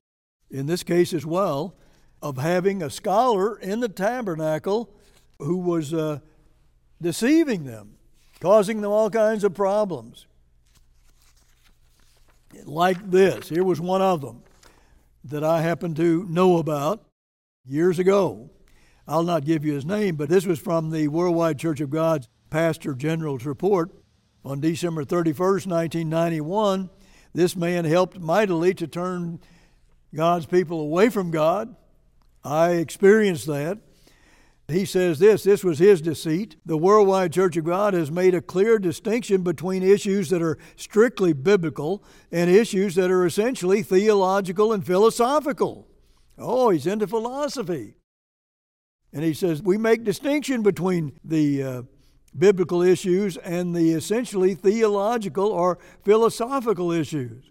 in 0.50 0.66
this 0.66 0.82
case 0.82 1.12
as 1.12 1.26
well, 1.26 1.76
of 2.22 2.36
having 2.36 2.82
a 2.82 2.90
scholar 2.90 3.58
in 3.58 3.80
the 3.80 3.88
tabernacle 3.88 4.90
who 5.38 5.56
was 5.56 5.94
uh, 5.94 6.20
deceiving 7.00 7.64
them, 7.64 7.96
causing 8.40 8.80
them 8.80 8.90
all 8.90 9.10
kinds 9.10 9.44
of 9.44 9.54
problems. 9.54 10.26
Like 12.64 13.10
this. 13.10 13.48
Here 13.48 13.64
was 13.64 13.80
one 13.80 14.02
of 14.02 14.20
them 14.20 14.42
that 15.24 15.44
I 15.44 15.62
happen 15.62 15.94
to 15.94 16.24
know 16.28 16.58
about 16.58 17.04
years 17.66 17.98
ago. 17.98 18.50
I'll 19.06 19.22
not 19.22 19.44
give 19.44 19.64
you 19.64 19.74
his 19.74 19.84
name, 19.84 20.16
but 20.16 20.28
this 20.28 20.46
was 20.46 20.58
from 20.58 20.90
the 20.90 21.08
Worldwide 21.08 21.58
Church 21.58 21.80
of 21.80 21.90
God's 21.90 22.28
Pastor 22.48 22.94
General's 22.94 23.44
report 23.44 23.90
on 24.44 24.60
December 24.60 25.04
31st, 25.04 25.66
1991. 25.66 26.90
This 27.32 27.54
man 27.54 27.84
helped 27.84 28.18
mightily 28.18 28.74
to 28.74 28.86
turn 28.86 29.40
God's 30.14 30.46
people 30.46 30.80
away 30.80 31.08
from 31.08 31.30
God. 31.30 31.74
I 32.42 32.72
experienced 32.72 33.46
that. 33.46 33.78
He 34.70 34.84
says 34.84 35.18
this 35.18 35.42
this 35.42 35.64
was 35.64 35.78
his 35.78 36.00
deceit. 36.00 36.56
The 36.64 36.76
Worldwide 36.76 37.32
Church 37.32 37.56
of 37.56 37.64
God 37.64 37.94
has 37.94 38.10
made 38.10 38.34
a 38.34 38.40
clear 38.40 38.78
distinction 38.78 39.42
between 39.42 39.82
issues 39.82 40.30
that 40.30 40.42
are 40.42 40.58
strictly 40.76 41.32
biblical 41.32 42.04
and 42.30 42.50
issues 42.50 42.94
that 42.94 43.10
are 43.10 43.26
essentially 43.26 43.82
theological 43.82 44.72
and 44.72 44.84
philosophical. 44.84 45.88
Oh, 46.38 46.70
he's 46.70 46.86
into 46.86 47.06
philosophy. 47.06 47.94
And 49.12 49.24
he 49.24 49.34
says 49.34 49.62
we 49.62 49.76
make 49.76 50.04
distinction 50.04 50.62
between 50.62 51.18
the 51.24 51.62
uh, 51.62 51.82
biblical 52.36 52.82
issues 52.82 53.36
and 53.38 53.74
the 53.74 53.92
essentially 53.92 54.54
theological 54.54 55.46
or 55.46 55.78
philosophical 56.04 56.92
issues. 56.92 57.50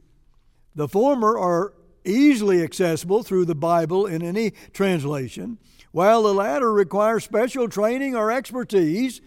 The 0.76 0.88
former 0.88 1.38
are 1.38 1.74
easily 2.06 2.64
accessible 2.64 3.24
through 3.24 3.46
the 3.46 3.56
Bible 3.56 4.06
in 4.06 4.22
any 4.22 4.52
translation 4.72 5.58
while 5.92 6.24
the 6.24 6.34
latter 6.34 6.72
requires 6.72 7.24
special 7.24 7.68
training 7.68 8.16
or 8.16 8.32
expertise. 8.32 9.22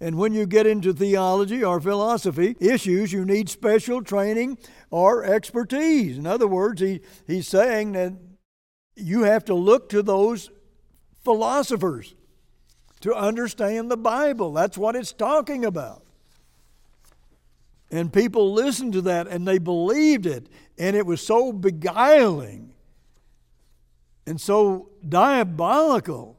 And 0.00 0.16
when 0.16 0.34
you 0.34 0.46
get 0.46 0.66
into 0.66 0.92
theology 0.92 1.64
or 1.64 1.80
philosophy 1.80 2.56
issues, 2.60 3.12
you 3.12 3.24
need 3.24 3.48
special 3.48 4.02
training 4.02 4.58
or 4.90 5.24
expertise. 5.24 6.18
In 6.18 6.26
other 6.26 6.46
words, 6.46 6.80
he, 6.80 7.00
he's 7.26 7.48
saying 7.48 7.92
that 7.92 8.12
you 8.96 9.22
have 9.22 9.44
to 9.46 9.54
look 9.54 9.88
to 9.90 10.02
those 10.02 10.50
philosophers 11.24 12.14
to 13.00 13.14
understand 13.14 13.90
the 13.90 13.96
Bible. 13.96 14.52
That's 14.52 14.76
what 14.76 14.96
it's 14.96 15.12
talking 15.12 15.64
about. 15.64 16.04
And 17.90 18.12
people 18.12 18.52
listened 18.52 18.92
to 18.94 19.02
that 19.02 19.28
and 19.28 19.46
they 19.46 19.58
believed 19.58 20.26
it, 20.26 20.48
and 20.78 20.96
it 20.96 21.06
was 21.06 21.24
so 21.24 21.52
beguiling 21.52 22.73
and 24.26 24.40
so 24.40 24.90
diabolical. 25.06 26.38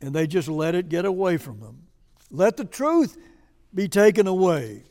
And 0.00 0.14
they 0.14 0.26
just 0.26 0.48
let 0.48 0.74
it 0.74 0.88
get 0.88 1.04
away 1.04 1.36
from 1.36 1.60
them. 1.60 1.84
Let 2.30 2.56
the 2.56 2.64
truth 2.64 3.16
be 3.74 3.88
taken 3.88 4.26
away 4.26 4.84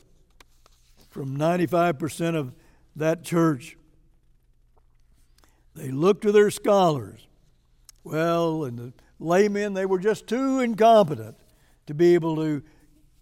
from 1.10 1.38
95% 1.38 2.36
of 2.36 2.54
that 2.96 3.24
church. 3.24 3.78
They 5.76 5.92
looked 5.92 6.24
to 6.24 6.32
their 6.32 6.52
scholars. 6.52 7.28
Well, 8.04 8.66
and 8.66 8.78
the 8.78 8.94
laymen, 9.20 9.74
they 9.74 9.86
were 9.86 10.00
just 10.00 10.28
too 10.28 10.60
incompetent 10.60 11.36
to 11.86 11.94
be 11.94 12.14
able 12.16 12.36
to 12.38 12.64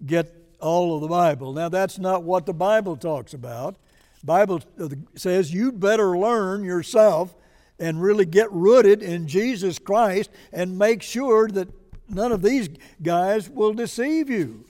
get 0.05 0.33
all 0.59 0.95
of 0.95 1.01
the 1.01 1.07
Bible. 1.07 1.53
Now, 1.53 1.69
that's 1.69 1.99
not 1.99 2.23
what 2.23 2.45
the 2.45 2.53
Bible 2.53 2.97
talks 2.97 3.33
about. 3.33 3.75
Bible 4.23 4.61
uh, 4.79 4.89
says 5.15 5.53
you'd 5.53 5.79
better 5.79 6.17
learn 6.17 6.63
yourself 6.63 7.35
and 7.79 8.01
really 8.01 8.25
get 8.25 8.51
rooted 8.51 9.03
in 9.03 9.27
Jesus 9.27 9.79
Christ 9.79 10.29
and 10.51 10.77
make 10.77 11.01
sure 11.01 11.47
that 11.49 11.69
none 12.09 12.31
of 12.31 12.41
these 12.41 12.69
guys 13.01 13.49
will 13.49 13.73
deceive 13.73 14.29
you. 14.29 14.65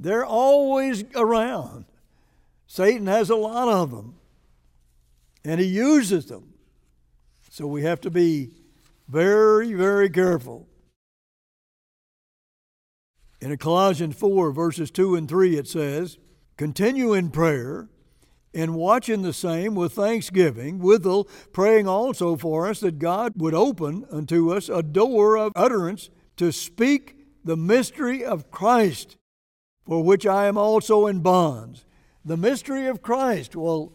They're 0.00 0.24
always 0.24 1.04
around. 1.14 1.84
Satan 2.66 3.06
has 3.06 3.30
a 3.30 3.36
lot 3.36 3.68
of 3.68 3.90
them, 3.90 4.16
and 5.44 5.60
he 5.60 5.66
uses 5.66 6.26
them. 6.26 6.54
So 7.50 7.66
we 7.66 7.82
have 7.82 8.00
to 8.00 8.10
be 8.10 8.50
very, 9.08 9.74
very 9.74 10.10
careful. 10.10 10.66
In 13.40 13.56
Colossians 13.58 14.16
4, 14.16 14.50
verses 14.52 14.90
2 14.90 15.14
and 15.16 15.28
3, 15.28 15.56
it 15.56 15.68
says, 15.68 16.18
Continue 16.56 17.12
in 17.12 17.30
prayer 17.30 17.88
and 18.54 18.74
watching 18.74 19.22
the 19.22 19.32
same 19.32 19.74
with 19.74 19.92
thanksgiving, 19.92 20.78
withal 20.78 21.24
praying 21.52 21.88
also 21.88 22.36
for 22.36 22.68
us 22.68 22.80
that 22.80 22.98
God 22.98 23.32
would 23.36 23.54
open 23.54 24.06
unto 24.10 24.52
us 24.52 24.68
a 24.68 24.82
door 24.82 25.36
of 25.36 25.52
utterance 25.56 26.10
to 26.36 26.52
speak 26.52 27.16
the 27.44 27.56
mystery 27.56 28.24
of 28.24 28.50
Christ, 28.50 29.16
for 29.86 30.02
which 30.02 30.26
I 30.26 30.46
am 30.46 30.56
also 30.56 31.06
in 31.06 31.20
bonds. 31.20 31.84
The 32.24 32.36
mystery 32.36 32.86
of 32.86 33.02
Christ, 33.02 33.54
well, 33.54 33.92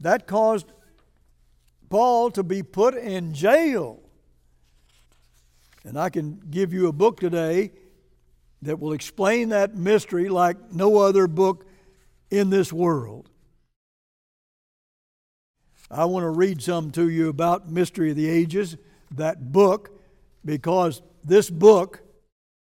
that 0.00 0.26
caused 0.26 0.72
Paul 1.88 2.30
to 2.32 2.42
be 2.42 2.62
put 2.62 2.94
in 2.94 3.32
jail. 3.32 4.00
And 5.84 5.98
I 5.98 6.10
can 6.10 6.40
give 6.50 6.72
you 6.72 6.88
a 6.88 6.92
book 6.92 7.20
today 7.20 7.72
that 8.62 8.78
will 8.78 8.92
explain 8.92 9.48
that 9.48 9.74
mystery 9.74 10.28
like 10.28 10.72
no 10.72 10.98
other 10.98 11.26
book 11.26 11.66
in 12.30 12.50
this 12.50 12.72
world. 12.72 13.30
I 15.90 16.04
want 16.04 16.22
to 16.22 16.30
read 16.30 16.62
some 16.62 16.92
to 16.92 17.08
you 17.08 17.28
about 17.28 17.68
Mystery 17.68 18.10
of 18.10 18.16
the 18.16 18.28
Ages, 18.28 18.76
that 19.16 19.50
book, 19.50 19.90
because 20.44 21.02
this 21.24 21.50
book, 21.50 22.00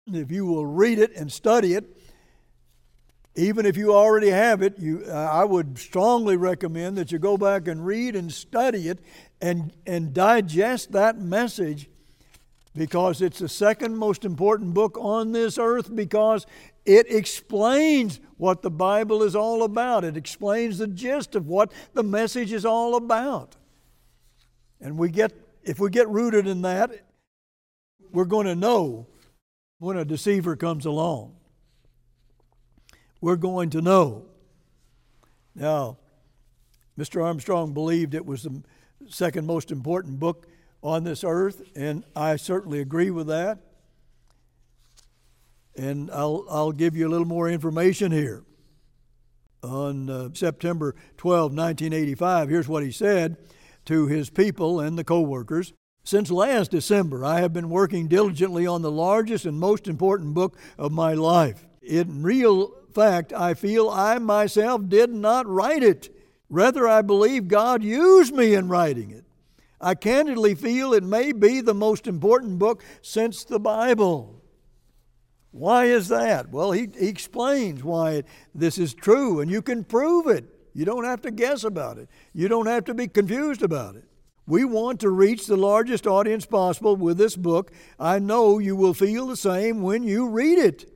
if 0.06 0.30
you 0.30 0.45
will 0.45 0.67
read 0.67 0.99
it 0.99 1.15
and 1.15 1.32
study 1.32 1.73
it, 1.73 1.97
even 3.36 3.65
if 3.65 3.75
you 3.75 3.93
already 3.93 4.30
have 4.30 4.62
it, 4.62 4.77
you, 4.77 5.10
I 5.10 5.43
would 5.43 5.80
strongly 5.80 6.38
recommend 6.38 6.97
that 6.97 7.12
you 7.12 7.17
go 7.17 7.38
back 7.38 7.67
and 7.67 7.84
read 7.84 8.15
and 8.15 8.32
study 8.32 8.88
it 8.88 8.99
and, 9.41 9.73
and 9.88 10.13
digest 10.13 10.91
that 10.91 11.19
message 11.19 11.89
because 12.75 13.21
it's 13.23 13.39
the 13.39 13.49
second 13.49 13.97
most 13.97 14.25
important 14.25 14.75
book 14.75 14.95
on 14.99 15.32
this 15.32 15.58
earth 15.58 15.95
because 15.95 16.45
it 16.88 17.12
explains 17.12 18.21
what 18.38 18.62
the 18.62 18.71
Bible 18.71 19.21
is 19.21 19.36
all 19.36 19.63
about. 19.63 20.06
It 20.06 20.15
explains 20.15 20.78
the 20.78 20.88
gist 20.88 21.36
of 21.36 21.47
what 21.47 21.71
the 21.93 22.02
message 22.02 22.54
is 22.54 22.65
all 22.65 22.95
about. 22.95 23.58
And 24.80 24.97
we 24.97 25.10
get 25.10 25.34
if 25.63 25.80
we 25.80 25.89
get 25.89 26.08
rooted 26.08 26.47
in 26.47 26.62
that, 26.62 26.91
we're 28.13 28.23
going 28.23 28.47
to 28.47 28.56
know 28.56 29.06
when 29.80 29.97
a 29.97 30.06
deceiver 30.06 30.56
comes 30.56 30.86
along. 30.86 31.36
We're 33.19 33.36
going 33.36 33.71
to 33.71 33.82
know. 33.82 34.26
Now, 35.56 35.97
Mr. 36.97 37.21
Armstrong 37.21 37.73
believed 37.73 38.15
it 38.15 38.26
was 38.26 38.43
the 38.43 38.63
second 39.10 39.45
most 39.45 39.71
important 39.71 40.19
book 40.19 40.47
on 40.82 41.04
this 41.04 41.26
earth, 41.26 41.63
and 41.76 42.06
I 42.15 42.38
certainly 42.38 42.80
agree 42.80 43.12
with 43.12 43.28
that. 43.28 43.60
And 45.78 46.10
I'll, 46.12 46.44
I'll 46.50 46.72
give 46.72 46.98
you 46.98 47.08
a 47.08 47.12
little 47.12 47.28
more 47.28 47.48
information 47.48 48.12
here. 48.12 48.44
On 49.63 50.10
uh, 50.10 50.30
September 50.34 50.96
12, 51.18 51.52
1985, 51.52 52.50
here's 52.50 52.68
what 52.68 52.84
he 52.84 52.92
said 52.92 53.38
to 53.86 54.08
his 54.08 54.30
people 54.30 54.80
and 54.80 54.98
the 54.98 55.04
co 55.04 55.22
workers. 55.22 55.74
Since 56.04 56.32
last 56.32 56.72
December, 56.72 57.26
I 57.26 57.42
have 57.42 57.54
been 57.54 57.70
working 57.70 58.08
diligently 58.08 58.66
on 58.66 58.82
the 58.82 58.92
largest 58.92 59.46
and 59.46 59.60
most 59.60 59.88
important 59.88 60.34
book 60.34 60.58
of 60.78 60.92
my 60.92 61.13
life. 61.13 61.66
In 61.82 62.24
real 62.24 62.72
fact, 62.94 63.34
I 63.34 63.54
feel 63.54 63.90
I 63.90 64.18
myself 64.18 64.88
did 64.88 65.10
not 65.10 65.48
write 65.48 65.84
it. 65.84 66.10
Rather, 66.50 66.88
I 66.88 67.02
believe 67.02 67.48
God 67.48 67.84
used 67.84 68.34
me 68.34 68.54
in 68.54 68.70
writing 68.70 69.12
it. 69.12 69.26
I 69.80 69.96
candidly 69.96 70.56
feel 70.56 70.94
it 70.94 71.04
may 71.04 71.34
be 71.34 71.62
the 71.62 71.74
most 71.74 72.08
important 72.08 72.58
book 72.58 72.84
since 73.02 73.44
the 73.44 73.60
Bible. 73.60 74.37
Why 75.58 75.86
is 75.86 76.08
that? 76.10 76.52
Well, 76.52 76.72
he, 76.72 76.88
he 76.98 77.08
explains 77.08 77.84
why 77.84 78.24
this 78.54 78.78
is 78.78 78.93
true, 78.93 79.39
and 79.39 79.50
you 79.50 79.63
can 79.63 79.84
prove 79.84 80.28
it. 80.28 80.46
You 80.76 80.86
don't 80.86 81.06
have 81.06 81.22
to 81.22 81.32
guess 81.32 81.63
about 81.63 81.98
it, 81.98 82.10
you 82.34 82.48
don't 82.48 82.67
have 82.67 82.86
to 82.86 82.93
be 82.93 83.08
confused 83.08 83.63
about 83.63 83.96
it. 83.96 84.04
We 84.46 84.63
want 84.63 85.00
to 85.02 85.10
reach 85.10 85.48
the 85.48 85.58
largest 85.58 86.06
audience 86.06 86.46
possible 86.46 86.96
with 86.96 87.17
this 87.17 87.36
book. 87.36 87.72
I 88.00 88.20
know 88.20 88.60
you 88.60 88.76
will 88.76 88.93
feel 88.93 89.26
the 89.26 89.36
same 89.36 89.82
when 89.82 90.04
you 90.04 90.30
read 90.30 90.60
it. 90.60 90.93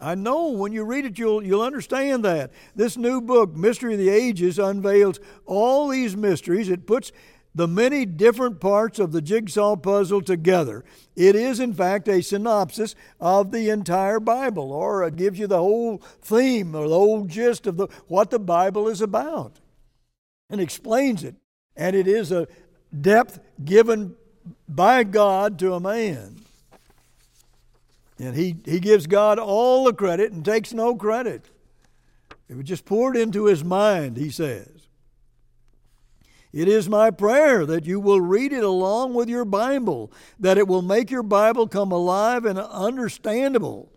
I 0.00 0.14
know 0.14 0.48
when 0.48 0.72
you 0.72 0.84
read 0.84 1.04
it, 1.04 1.18
you'll, 1.18 1.44
you'll 1.44 1.62
understand 1.62 2.24
that. 2.24 2.52
This 2.74 2.96
new 2.96 3.20
book, 3.20 3.54
Mystery 3.56 3.94
of 3.94 3.98
the 3.98 4.10
Ages, 4.10 4.58
unveils 4.58 5.18
all 5.44 5.88
these 5.88 6.16
mysteries. 6.16 6.68
It 6.68 6.86
puts 6.86 7.10
the 7.54 7.68
many 7.68 8.04
different 8.04 8.60
parts 8.60 8.98
of 8.98 9.12
the 9.12 9.22
jigsaw 9.22 9.76
puzzle 9.76 10.22
together. 10.22 10.84
It 11.14 11.36
is, 11.36 11.60
in 11.60 11.72
fact, 11.72 12.08
a 12.08 12.20
synopsis 12.20 12.96
of 13.20 13.52
the 13.52 13.70
entire 13.70 14.18
Bible, 14.18 14.72
or 14.72 15.04
it 15.04 15.16
gives 15.16 15.38
you 15.38 15.46
the 15.46 15.58
whole 15.58 15.98
theme 16.20 16.74
or 16.74 16.88
the 16.88 16.94
whole 16.94 17.24
gist 17.26 17.66
of 17.66 17.76
the, 17.76 17.86
what 18.08 18.30
the 18.30 18.40
Bible 18.40 18.88
is 18.88 19.00
about 19.00 19.60
and 20.50 20.60
explains 20.60 21.22
it. 21.22 21.36
And 21.76 21.94
it 21.94 22.08
is 22.08 22.32
a 22.32 22.48
depth 23.00 23.38
given 23.64 24.16
by 24.68 25.04
God 25.04 25.58
to 25.60 25.74
a 25.74 25.80
man. 25.80 26.40
And 28.18 28.36
he, 28.36 28.56
he 28.64 28.80
gives 28.80 29.06
God 29.06 29.38
all 29.38 29.84
the 29.84 29.92
credit 29.92 30.32
and 30.32 30.44
takes 30.44 30.72
no 30.72 30.94
credit. 30.94 31.50
It 32.48 32.56
was 32.56 32.66
just 32.66 32.84
poured 32.84 33.16
into 33.16 33.46
his 33.46 33.64
mind, 33.64 34.16
he 34.16 34.30
says. 34.30 34.73
It 36.54 36.68
is 36.68 36.88
my 36.88 37.10
prayer 37.10 37.66
that 37.66 37.84
you 37.84 37.98
will 37.98 38.20
read 38.20 38.52
it 38.52 38.62
along 38.62 39.14
with 39.14 39.28
your 39.28 39.44
Bible, 39.44 40.12
that 40.38 40.56
it 40.56 40.68
will 40.68 40.82
make 40.82 41.10
your 41.10 41.24
Bible 41.24 41.66
come 41.66 41.90
alive 41.90 42.44
and 42.44 42.60
understandable. 42.60 43.90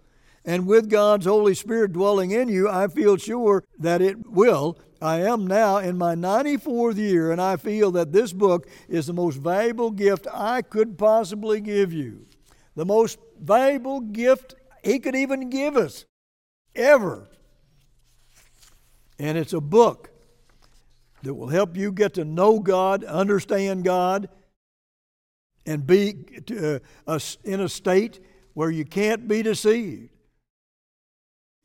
And 0.44 0.66
with 0.66 0.90
God's 0.90 1.28
Holy 1.28 1.54
Spirit 1.54 1.94
dwelling 1.94 2.32
in 2.32 2.50
you, 2.50 2.68
I 2.68 2.88
feel 2.88 3.16
sure 3.18 3.64
that 3.78 4.02
it 4.02 4.28
will. 4.28 4.80
I 5.00 5.18
am 5.18 5.46
now 5.46 5.78
in 5.78 6.00
my 6.00 6.16
94th 6.16 6.98
year, 6.98 7.32
and 7.32 7.40
I 7.40 7.58
feel 7.58 7.92
that 7.92 8.12
this 8.12 8.34
book 8.34 8.68
is 8.90 9.06
the 9.06 9.14
most 9.14 9.36
valuable 9.36 9.92
gift 9.92 10.26
I 10.34 10.64
could 10.64 10.98
possibly 10.98 11.62
give 11.62 11.94
you. 11.94 12.26
The 12.76 12.86
most 12.86 13.20
valuable 13.40 14.00
gift 14.00 14.56
He 14.84 14.98
could 14.98 15.16
even 15.16 15.52
give 15.52 15.78
us, 15.78 16.06
ever. 16.74 17.30
And 19.20 19.38
it's 19.38 19.54
a 19.54 19.62
book 19.62 20.10
that 21.24 21.34
will 21.34 21.48
help 21.48 21.76
you 21.76 21.92
get 21.92 22.14
to 22.16 22.26
know 22.26 22.60
God, 22.60 23.04
understand 23.04 23.84
God, 23.84 24.30
and 25.66 25.86
be 25.86 26.14
to, 26.46 26.82
uh, 27.08 27.20
in 27.44 27.60
a 27.60 27.70
state 27.70 28.20
where 28.54 28.70
you 28.70 28.86
can't 28.86 29.28
be 29.28 29.42
deceived. 29.42 30.10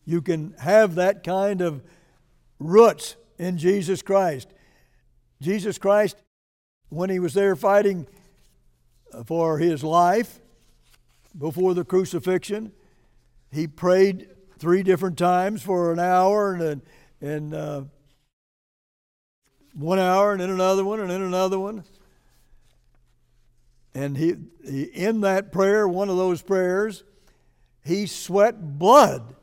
You 0.04 0.20
can 0.20 0.54
have 0.58 0.96
that 0.96 1.22
kind 1.22 1.60
of 1.60 1.82
roots 2.58 3.16
in 3.38 3.58
Jesus 3.58 4.02
Christ. 4.02 4.48
Jesus 5.40 5.78
Christ, 5.78 6.16
when 6.88 7.10
he 7.10 7.18
was 7.18 7.34
there 7.34 7.56
fighting 7.56 8.06
for 9.26 9.58
his 9.58 9.84
life 9.84 10.40
before 11.38 11.74
the 11.74 11.84
crucifixion, 11.84 12.72
he 13.50 13.66
prayed 13.66 14.28
three 14.58 14.82
different 14.82 15.18
times 15.18 15.62
for 15.62 15.92
an 15.92 15.98
hour 15.98 16.54
and, 16.54 16.82
and 17.20 17.54
uh, 17.54 17.82
one 19.74 19.98
hour 19.98 20.32
and 20.32 20.40
then 20.40 20.50
another 20.50 20.84
one 20.84 21.00
and 21.00 21.10
then 21.10 21.22
another 21.22 21.58
one. 21.58 21.84
And 23.94 24.16
he, 24.16 24.36
he, 24.64 24.82
in 24.82 25.20
that 25.20 25.52
prayer, 25.52 25.86
one 25.86 26.08
of 26.08 26.16
those 26.16 26.42
prayers, 26.42 27.04
he 27.84 28.06
sweat 28.06 28.78
blood 28.78 29.34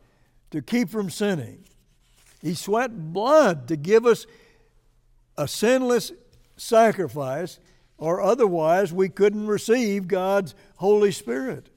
to 0.52 0.62
keep 0.62 0.90
from 0.90 1.10
sinning. 1.10 1.64
He 2.42 2.54
sweat 2.54 3.14
blood 3.14 3.68
to 3.68 3.76
give 3.76 4.06
us 4.06 4.26
a 5.38 5.48
sinless 5.48 6.12
sacrifice, 6.58 7.60
or 7.98 8.22
otherwise 8.22 8.92
we 8.92 9.10
couldn't 9.10 9.48
receive 9.48 10.08
God's 10.08 10.56
Holy 10.78 11.12
Spirit. 11.12 11.70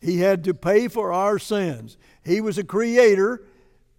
He 0.00 0.18
had 0.18 0.44
to 0.44 0.54
pay 0.54 0.88
for 0.88 1.12
our 1.12 1.38
sins. 1.38 1.96
He 2.24 2.40
was 2.40 2.58
a 2.58 2.64
creator 2.64 3.42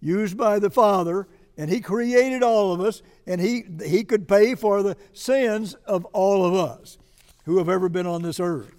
used 0.00 0.36
by 0.36 0.58
the 0.58 0.70
Father 0.70 1.26
and 1.58 1.68
He 1.68 1.80
created 1.80 2.42
all 2.42 2.72
of 2.72 2.80
us, 2.80 3.02
and 3.26 3.40
He, 3.40 3.64
he 3.84 4.04
could 4.04 4.26
pay 4.26 4.54
for 4.54 4.82
the 4.82 4.96
sins 5.12 5.74
of 5.84 6.06
all 6.06 6.46
of 6.46 6.54
us 6.54 6.96
who 7.44 7.58
have 7.58 7.68
ever 7.68 7.90
been 7.90 8.06
on 8.06 8.22
this 8.22 8.40
earth. 8.40 8.74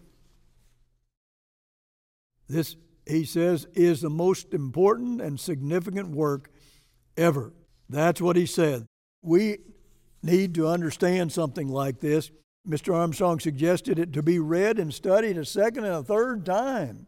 This, 2.47 2.75
he 3.05 3.25
says, 3.25 3.67
is 3.75 4.01
the 4.01 4.09
most 4.09 4.53
important 4.53 5.21
and 5.21 5.39
significant 5.39 6.09
work 6.09 6.49
ever. 7.15 7.53
That's 7.89 8.21
what 8.21 8.35
he 8.35 8.45
said. 8.45 8.85
We 9.21 9.57
need 10.23 10.55
to 10.55 10.67
understand 10.67 11.31
something 11.31 11.67
like 11.67 11.99
this. 11.99 12.31
Mr. 12.67 12.93
Armstrong 12.93 13.39
suggested 13.39 13.99
it 13.99 14.13
to 14.13 14.21
be 14.21 14.39
read 14.39 14.79
and 14.79 14.93
studied 14.93 15.37
a 15.37 15.45
second 15.45 15.85
and 15.85 15.95
a 15.95 16.03
third 16.03 16.45
time. 16.45 17.07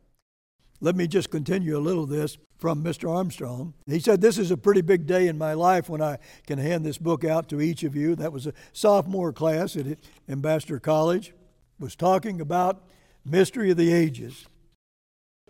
Let 0.83 0.95
me 0.95 1.07
just 1.07 1.29
continue 1.29 1.77
a 1.77 1.79
little 1.79 2.07
this 2.07 2.39
from 2.57 2.83
Mr. 2.83 3.07
Armstrong. 3.07 3.75
He 3.85 3.99
said, 3.99 4.19
This 4.19 4.39
is 4.39 4.49
a 4.49 4.57
pretty 4.57 4.81
big 4.81 5.05
day 5.05 5.27
in 5.27 5.37
my 5.37 5.53
life 5.53 5.89
when 5.89 6.01
I 6.01 6.17
can 6.47 6.57
hand 6.57 6.83
this 6.83 6.97
book 6.97 7.23
out 7.23 7.47
to 7.49 7.61
each 7.61 7.83
of 7.83 7.95
you. 7.95 8.15
That 8.15 8.33
was 8.33 8.47
a 8.47 8.53
sophomore 8.73 9.31
class 9.31 9.77
at 9.77 9.85
Ambassador 10.27 10.79
College, 10.79 11.33
was 11.79 11.95
talking 11.95 12.41
about 12.41 12.83
mystery 13.23 13.69
of 13.69 13.77
the 13.77 13.93
ages. 13.93 14.47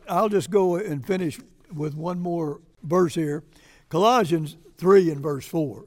I'll 0.09 0.27
just 0.27 0.49
go 0.49 0.75
and 0.75 1.05
finish 1.05 1.39
with 1.73 1.95
one 1.95 2.19
more 2.19 2.59
verse 2.83 3.15
here. 3.15 3.45
Colossians 3.87 4.57
3 4.77 5.11
and 5.11 5.21
verse 5.21 5.47
4. 5.47 5.85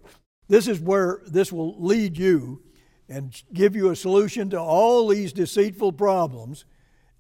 This 0.49 0.69
is 0.69 0.81
where 0.81 1.21
this 1.27 1.53
will 1.53 1.79
lead 1.79 2.17
you 2.17 2.63
and 3.11 3.43
give 3.53 3.77
you 3.77 3.91
a 3.91 3.97
solution 3.97 4.49
to 4.51 4.59
all 4.59 5.09
these 5.09 5.35
deceitful 5.35 5.93
problems. 5.93 6.65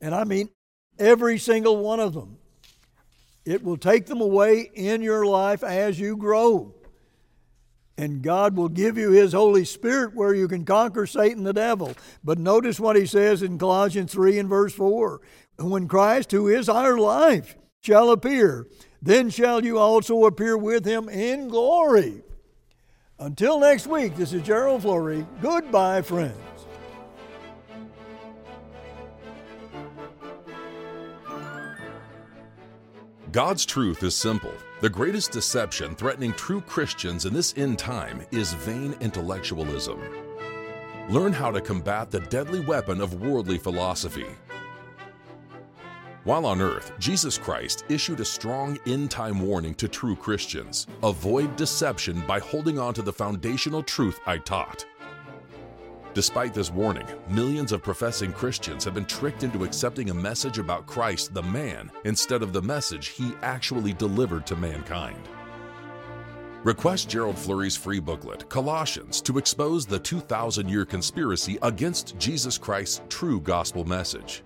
And 0.00 0.14
I 0.14 0.24
mean 0.24 0.48
Every 0.98 1.38
single 1.38 1.76
one 1.78 2.00
of 2.00 2.14
them. 2.14 2.38
It 3.44 3.62
will 3.62 3.76
take 3.76 4.06
them 4.06 4.20
away 4.20 4.70
in 4.74 5.02
your 5.02 5.26
life 5.26 5.62
as 5.62 5.98
you 5.98 6.16
grow. 6.16 6.74
And 7.96 8.22
God 8.22 8.56
will 8.56 8.68
give 8.68 8.98
you 8.98 9.10
His 9.10 9.32
Holy 9.32 9.64
Spirit 9.64 10.14
where 10.14 10.34
you 10.34 10.48
can 10.48 10.64
conquer 10.64 11.06
Satan 11.06 11.44
the 11.44 11.52
devil. 11.52 11.94
But 12.24 12.38
notice 12.38 12.80
what 12.80 12.96
He 12.96 13.06
says 13.06 13.42
in 13.42 13.58
Colossians 13.58 14.12
3 14.12 14.38
and 14.38 14.48
verse 14.48 14.72
4 14.74 15.20
When 15.58 15.86
Christ, 15.86 16.32
who 16.32 16.48
is 16.48 16.68
our 16.68 16.98
life, 16.98 17.56
shall 17.80 18.10
appear, 18.10 18.66
then 19.00 19.30
shall 19.30 19.64
you 19.64 19.78
also 19.78 20.24
appear 20.24 20.56
with 20.56 20.84
Him 20.84 21.08
in 21.08 21.48
glory. 21.48 22.22
Until 23.18 23.60
next 23.60 23.86
week, 23.86 24.16
this 24.16 24.32
is 24.32 24.42
Gerald 24.42 24.82
Flurry. 24.82 25.24
Goodbye, 25.40 26.02
friends. 26.02 26.53
God's 33.34 33.66
truth 33.66 34.04
is 34.04 34.14
simple. 34.14 34.52
The 34.80 34.88
greatest 34.88 35.32
deception 35.32 35.96
threatening 35.96 36.34
true 36.34 36.60
Christians 36.60 37.26
in 37.26 37.34
this 37.34 37.52
end 37.56 37.80
time 37.80 38.24
is 38.30 38.52
vain 38.52 38.94
intellectualism. 39.00 40.00
Learn 41.08 41.32
how 41.32 41.50
to 41.50 41.60
combat 41.60 42.12
the 42.12 42.20
deadly 42.20 42.60
weapon 42.60 43.00
of 43.00 43.20
worldly 43.20 43.58
philosophy. 43.58 44.28
While 46.22 46.46
on 46.46 46.60
earth, 46.60 46.92
Jesus 47.00 47.36
Christ 47.36 47.84
issued 47.88 48.20
a 48.20 48.24
strong 48.24 48.78
end 48.86 49.10
time 49.10 49.40
warning 49.40 49.74
to 49.74 49.88
true 49.88 50.14
Christians 50.14 50.86
avoid 51.02 51.56
deception 51.56 52.22
by 52.28 52.38
holding 52.38 52.78
on 52.78 52.94
to 52.94 53.02
the 53.02 53.12
foundational 53.12 53.82
truth 53.82 54.20
I 54.26 54.38
taught. 54.38 54.86
Despite 56.14 56.54
this 56.54 56.70
warning, 56.70 57.06
millions 57.28 57.72
of 57.72 57.82
professing 57.82 58.32
Christians 58.32 58.84
have 58.84 58.94
been 58.94 59.04
tricked 59.04 59.42
into 59.42 59.64
accepting 59.64 60.10
a 60.10 60.14
message 60.14 60.58
about 60.58 60.86
Christ 60.86 61.34
the 61.34 61.42
man 61.42 61.90
instead 62.04 62.40
of 62.40 62.52
the 62.52 62.62
message 62.62 63.08
he 63.08 63.32
actually 63.42 63.94
delivered 63.94 64.46
to 64.46 64.54
mankind. 64.54 65.28
Request 66.62 67.10
Gerald 67.10 67.36
Flurry's 67.36 67.76
free 67.76 67.98
booklet, 67.98 68.48
Colossians, 68.48 69.20
to 69.22 69.38
expose 69.38 69.86
the 69.86 69.98
2,000 69.98 70.68
year 70.68 70.84
conspiracy 70.84 71.58
against 71.62 72.16
Jesus 72.16 72.58
Christ's 72.58 73.02
true 73.08 73.40
gospel 73.40 73.84
message. 73.84 74.44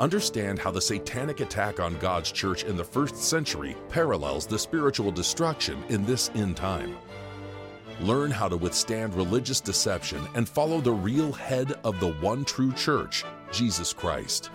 Understand 0.00 0.58
how 0.58 0.70
the 0.70 0.80
satanic 0.80 1.40
attack 1.40 1.78
on 1.78 1.98
God's 1.98 2.32
church 2.32 2.64
in 2.64 2.74
the 2.74 2.82
first 2.82 3.16
century 3.16 3.76
parallels 3.90 4.46
the 4.46 4.58
spiritual 4.58 5.12
destruction 5.12 5.84
in 5.90 6.06
this 6.06 6.30
end 6.34 6.56
time. 6.56 6.96
Learn 8.00 8.30
how 8.30 8.48
to 8.48 8.56
withstand 8.56 9.14
religious 9.14 9.60
deception 9.60 10.26
and 10.34 10.48
follow 10.48 10.80
the 10.80 10.90
real 10.92 11.32
head 11.32 11.74
of 11.84 12.00
the 12.00 12.12
one 12.14 12.46
true 12.46 12.72
church, 12.72 13.24
Jesus 13.52 13.92
Christ. 13.92 14.50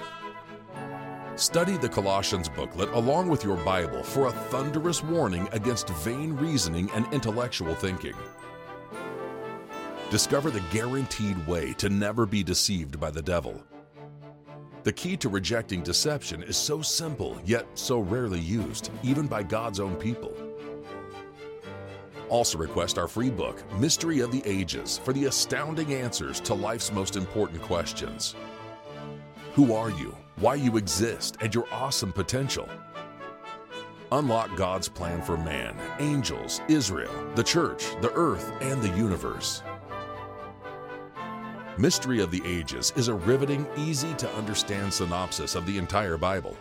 Study 1.36 1.78
the 1.78 1.88
Colossians 1.90 2.50
booklet 2.50 2.90
along 2.94 3.30
with 3.30 3.44
your 3.44 3.58
Bible 3.58 4.02
for 4.02 4.28
a 4.28 4.32
thunderous 4.32 5.04
warning 5.04 5.48
against 5.52 5.90
vain 5.90 6.34
reasoning 6.34 6.90
and 6.96 7.06
intellectual 7.14 7.76
thinking. 7.76 8.16
Discover 10.10 10.50
the 10.50 10.64
guaranteed 10.72 11.46
way 11.46 11.74
to 11.74 11.88
never 11.90 12.26
be 12.26 12.42
deceived 12.42 13.00
by 13.00 13.12
the 13.12 13.22
devil. 13.22 13.62
The 14.82 14.94
key 14.94 15.18
to 15.18 15.30
rejecting 15.30 15.84
deception 15.84 16.42
is 16.42 16.58
so 16.58 16.82
simple, 16.82 17.40
yet 17.46 17.68
so 17.76 18.00
rarely 18.00 18.40
used, 18.40 18.90
even 19.04 19.28
by 19.28 19.44
God's 19.44 19.80
own 19.80 19.96
people. 19.98 20.45
Also, 22.30 22.58
request 22.58 22.98
our 22.98 23.08
free 23.08 23.30
book, 23.30 23.64
Mystery 23.80 24.20
of 24.20 24.32
the 24.32 24.42
Ages, 24.46 25.00
for 25.04 25.14
the 25.14 25.26
astounding 25.26 25.94
answers 25.94 26.40
to 26.42 26.54
life's 26.54 26.92
most 26.92 27.16
important 27.16 27.62
questions. 27.62 28.36
Who 29.54 29.74
are 29.74 29.90
you? 29.92 30.16
Why 30.38 30.56
you 30.56 30.78
exist, 30.78 31.38
and 31.42 31.54
your 31.54 31.68
awesome 31.72 32.12
potential. 32.12 32.68
Unlock 34.12 34.56
God's 34.56 34.88
plan 34.88 35.22
for 35.22 35.38
man, 35.38 35.78
angels, 36.00 36.62
Israel, 36.68 37.14
the 37.36 37.44
church, 37.44 37.96
the 38.02 38.12
earth, 38.14 38.52
and 38.62 38.82
the 38.82 38.96
universe. 38.98 39.64
Mystery 41.78 42.22
of 42.22 42.32
the 42.32 42.42
Ages 42.46 42.94
is 42.96 43.08
a 43.08 43.14
riveting, 43.14 43.68
easy 43.76 44.14
to 44.16 44.34
understand 44.36 44.94
synopsis 44.94 45.56
of 45.56 45.66
the 45.66 45.78
entire 45.78 46.18
Bible. 46.18 46.56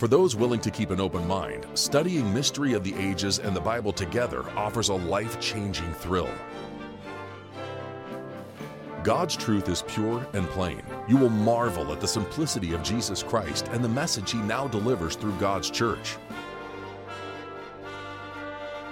For 0.00 0.08
those 0.08 0.34
willing 0.34 0.60
to 0.60 0.70
keep 0.70 0.88
an 0.88 0.98
open 0.98 1.28
mind, 1.28 1.66
studying 1.74 2.32
Mystery 2.32 2.72
of 2.72 2.82
the 2.82 2.94
Ages 2.94 3.38
and 3.38 3.54
the 3.54 3.60
Bible 3.60 3.92
together 3.92 4.48
offers 4.56 4.88
a 4.88 4.94
life 4.94 5.38
changing 5.40 5.92
thrill. 5.92 6.30
God's 9.04 9.36
truth 9.36 9.68
is 9.68 9.82
pure 9.82 10.26
and 10.32 10.46
plain. 10.48 10.80
You 11.06 11.18
will 11.18 11.28
marvel 11.28 11.92
at 11.92 12.00
the 12.00 12.08
simplicity 12.08 12.72
of 12.72 12.82
Jesus 12.82 13.22
Christ 13.22 13.68
and 13.72 13.84
the 13.84 13.90
message 13.90 14.30
he 14.30 14.38
now 14.38 14.66
delivers 14.66 15.16
through 15.16 15.34
God's 15.34 15.68
church. 15.70 16.16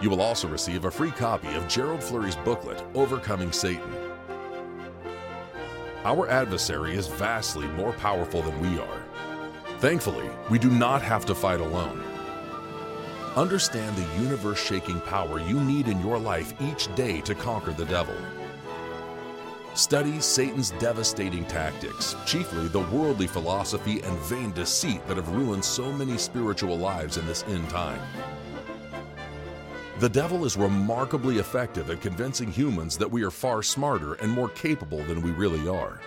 You 0.02 0.10
will 0.10 0.20
also 0.20 0.46
receive 0.46 0.84
a 0.84 0.90
free 0.90 1.12
copy 1.12 1.54
of 1.54 1.66
Gerald 1.68 2.02
Flurry's 2.02 2.36
booklet, 2.36 2.84
Overcoming 2.92 3.52
Satan. 3.52 3.94
Our 6.04 6.28
adversary 6.28 6.94
is 6.94 7.08
vastly 7.08 7.66
more 7.68 7.94
powerful 7.94 8.42
than 8.42 8.60
we 8.60 8.78
are. 8.78 9.07
Thankfully, 9.80 10.28
we 10.50 10.58
do 10.58 10.70
not 10.70 11.02
have 11.02 11.24
to 11.26 11.36
fight 11.36 11.60
alone. 11.60 12.02
Understand 13.36 13.94
the 13.96 14.20
universe 14.20 14.60
shaking 14.60 15.00
power 15.02 15.38
you 15.38 15.60
need 15.60 15.86
in 15.86 16.00
your 16.00 16.18
life 16.18 16.52
each 16.60 16.92
day 16.96 17.20
to 17.20 17.32
conquer 17.32 17.70
the 17.70 17.84
devil. 17.84 18.16
Study 19.74 20.18
Satan's 20.18 20.70
devastating 20.80 21.44
tactics, 21.44 22.16
chiefly 22.26 22.66
the 22.66 22.80
worldly 22.80 23.28
philosophy 23.28 24.00
and 24.00 24.18
vain 24.22 24.50
deceit 24.50 25.06
that 25.06 25.16
have 25.16 25.28
ruined 25.28 25.64
so 25.64 25.92
many 25.92 26.18
spiritual 26.18 26.76
lives 26.76 27.16
in 27.16 27.24
this 27.28 27.44
end 27.44 27.70
time. 27.70 28.00
The 30.00 30.08
devil 30.08 30.44
is 30.44 30.56
remarkably 30.56 31.38
effective 31.38 31.90
at 31.90 32.00
convincing 32.00 32.50
humans 32.50 32.98
that 32.98 33.08
we 33.08 33.22
are 33.22 33.30
far 33.30 33.62
smarter 33.62 34.14
and 34.14 34.32
more 34.32 34.48
capable 34.48 35.04
than 35.04 35.22
we 35.22 35.30
really 35.30 35.68
are. 35.68 36.00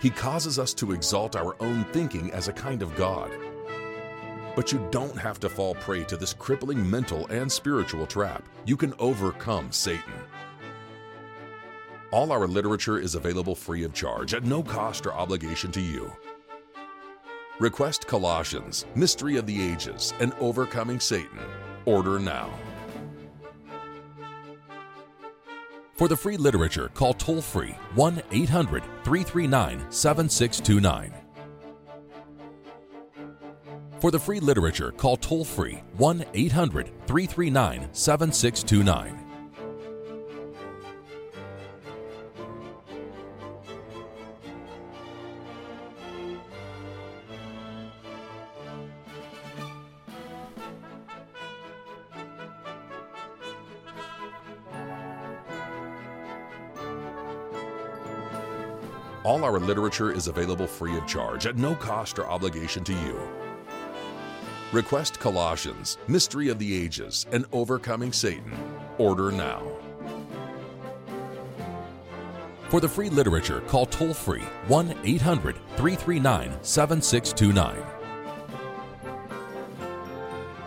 He 0.00 0.10
causes 0.10 0.58
us 0.58 0.72
to 0.74 0.92
exalt 0.92 1.34
our 1.34 1.56
own 1.60 1.84
thinking 1.86 2.30
as 2.32 2.48
a 2.48 2.52
kind 2.52 2.82
of 2.82 2.94
God. 2.94 3.30
But 4.54 4.72
you 4.72 4.86
don't 4.90 5.16
have 5.16 5.40
to 5.40 5.48
fall 5.48 5.74
prey 5.74 6.04
to 6.04 6.16
this 6.16 6.32
crippling 6.32 6.88
mental 6.88 7.26
and 7.28 7.50
spiritual 7.50 8.06
trap. 8.06 8.48
You 8.64 8.76
can 8.76 8.94
overcome 8.98 9.72
Satan. 9.72 10.14
All 12.10 12.32
our 12.32 12.46
literature 12.46 12.98
is 12.98 13.14
available 13.14 13.54
free 13.54 13.84
of 13.84 13.92
charge 13.92 14.34
at 14.34 14.44
no 14.44 14.62
cost 14.62 15.04
or 15.06 15.12
obligation 15.12 15.70
to 15.72 15.80
you. 15.80 16.10
Request 17.60 18.06
Colossians, 18.06 18.86
Mystery 18.94 19.36
of 19.36 19.46
the 19.46 19.60
Ages, 19.60 20.14
and 20.20 20.32
Overcoming 20.40 21.00
Satan. 21.00 21.40
Order 21.86 22.18
now. 22.18 22.50
For 25.98 26.06
the 26.06 26.16
free 26.16 26.36
literature, 26.36 26.90
call 26.94 27.12
toll 27.12 27.42
free 27.42 27.74
1 27.96 28.22
800 28.30 28.84
339 29.02 29.90
7629. 29.90 31.12
For 33.98 34.12
the 34.12 34.18
free 34.20 34.38
literature, 34.38 34.92
call 34.92 35.16
toll 35.16 35.44
free 35.44 35.82
1 35.96 36.24
800 36.34 36.86
339 37.08 37.88
7629. 37.92 39.27
All 59.38 59.44
our 59.44 59.60
literature 59.60 60.10
is 60.10 60.26
available 60.26 60.66
free 60.66 60.96
of 60.96 61.06
charge 61.06 61.46
at 61.46 61.56
no 61.56 61.76
cost 61.76 62.18
or 62.18 62.26
obligation 62.26 62.82
to 62.82 62.92
you. 62.92 63.20
Request 64.72 65.20
Colossians, 65.20 65.96
Mystery 66.08 66.48
of 66.48 66.58
the 66.58 66.76
Ages, 66.76 67.24
and 67.30 67.46
Overcoming 67.52 68.12
Satan. 68.12 68.52
Order 68.98 69.30
now. 69.30 69.62
For 72.68 72.80
the 72.80 72.88
free 72.88 73.10
literature, 73.10 73.60
call 73.68 73.86
toll 73.86 74.12
free 74.12 74.42
1 74.66 74.92
800 75.04 75.54
339 75.76 76.58
7629. 76.60 77.76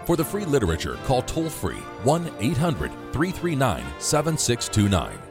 For 0.05 0.15
the 0.15 0.23
free 0.23 0.45
literature, 0.45 0.97
call 1.03 1.23
toll 1.23 1.49
free 1.49 1.81
1 2.05 2.31
800 2.39 2.89
339 3.11 3.83
7629. 3.99 5.30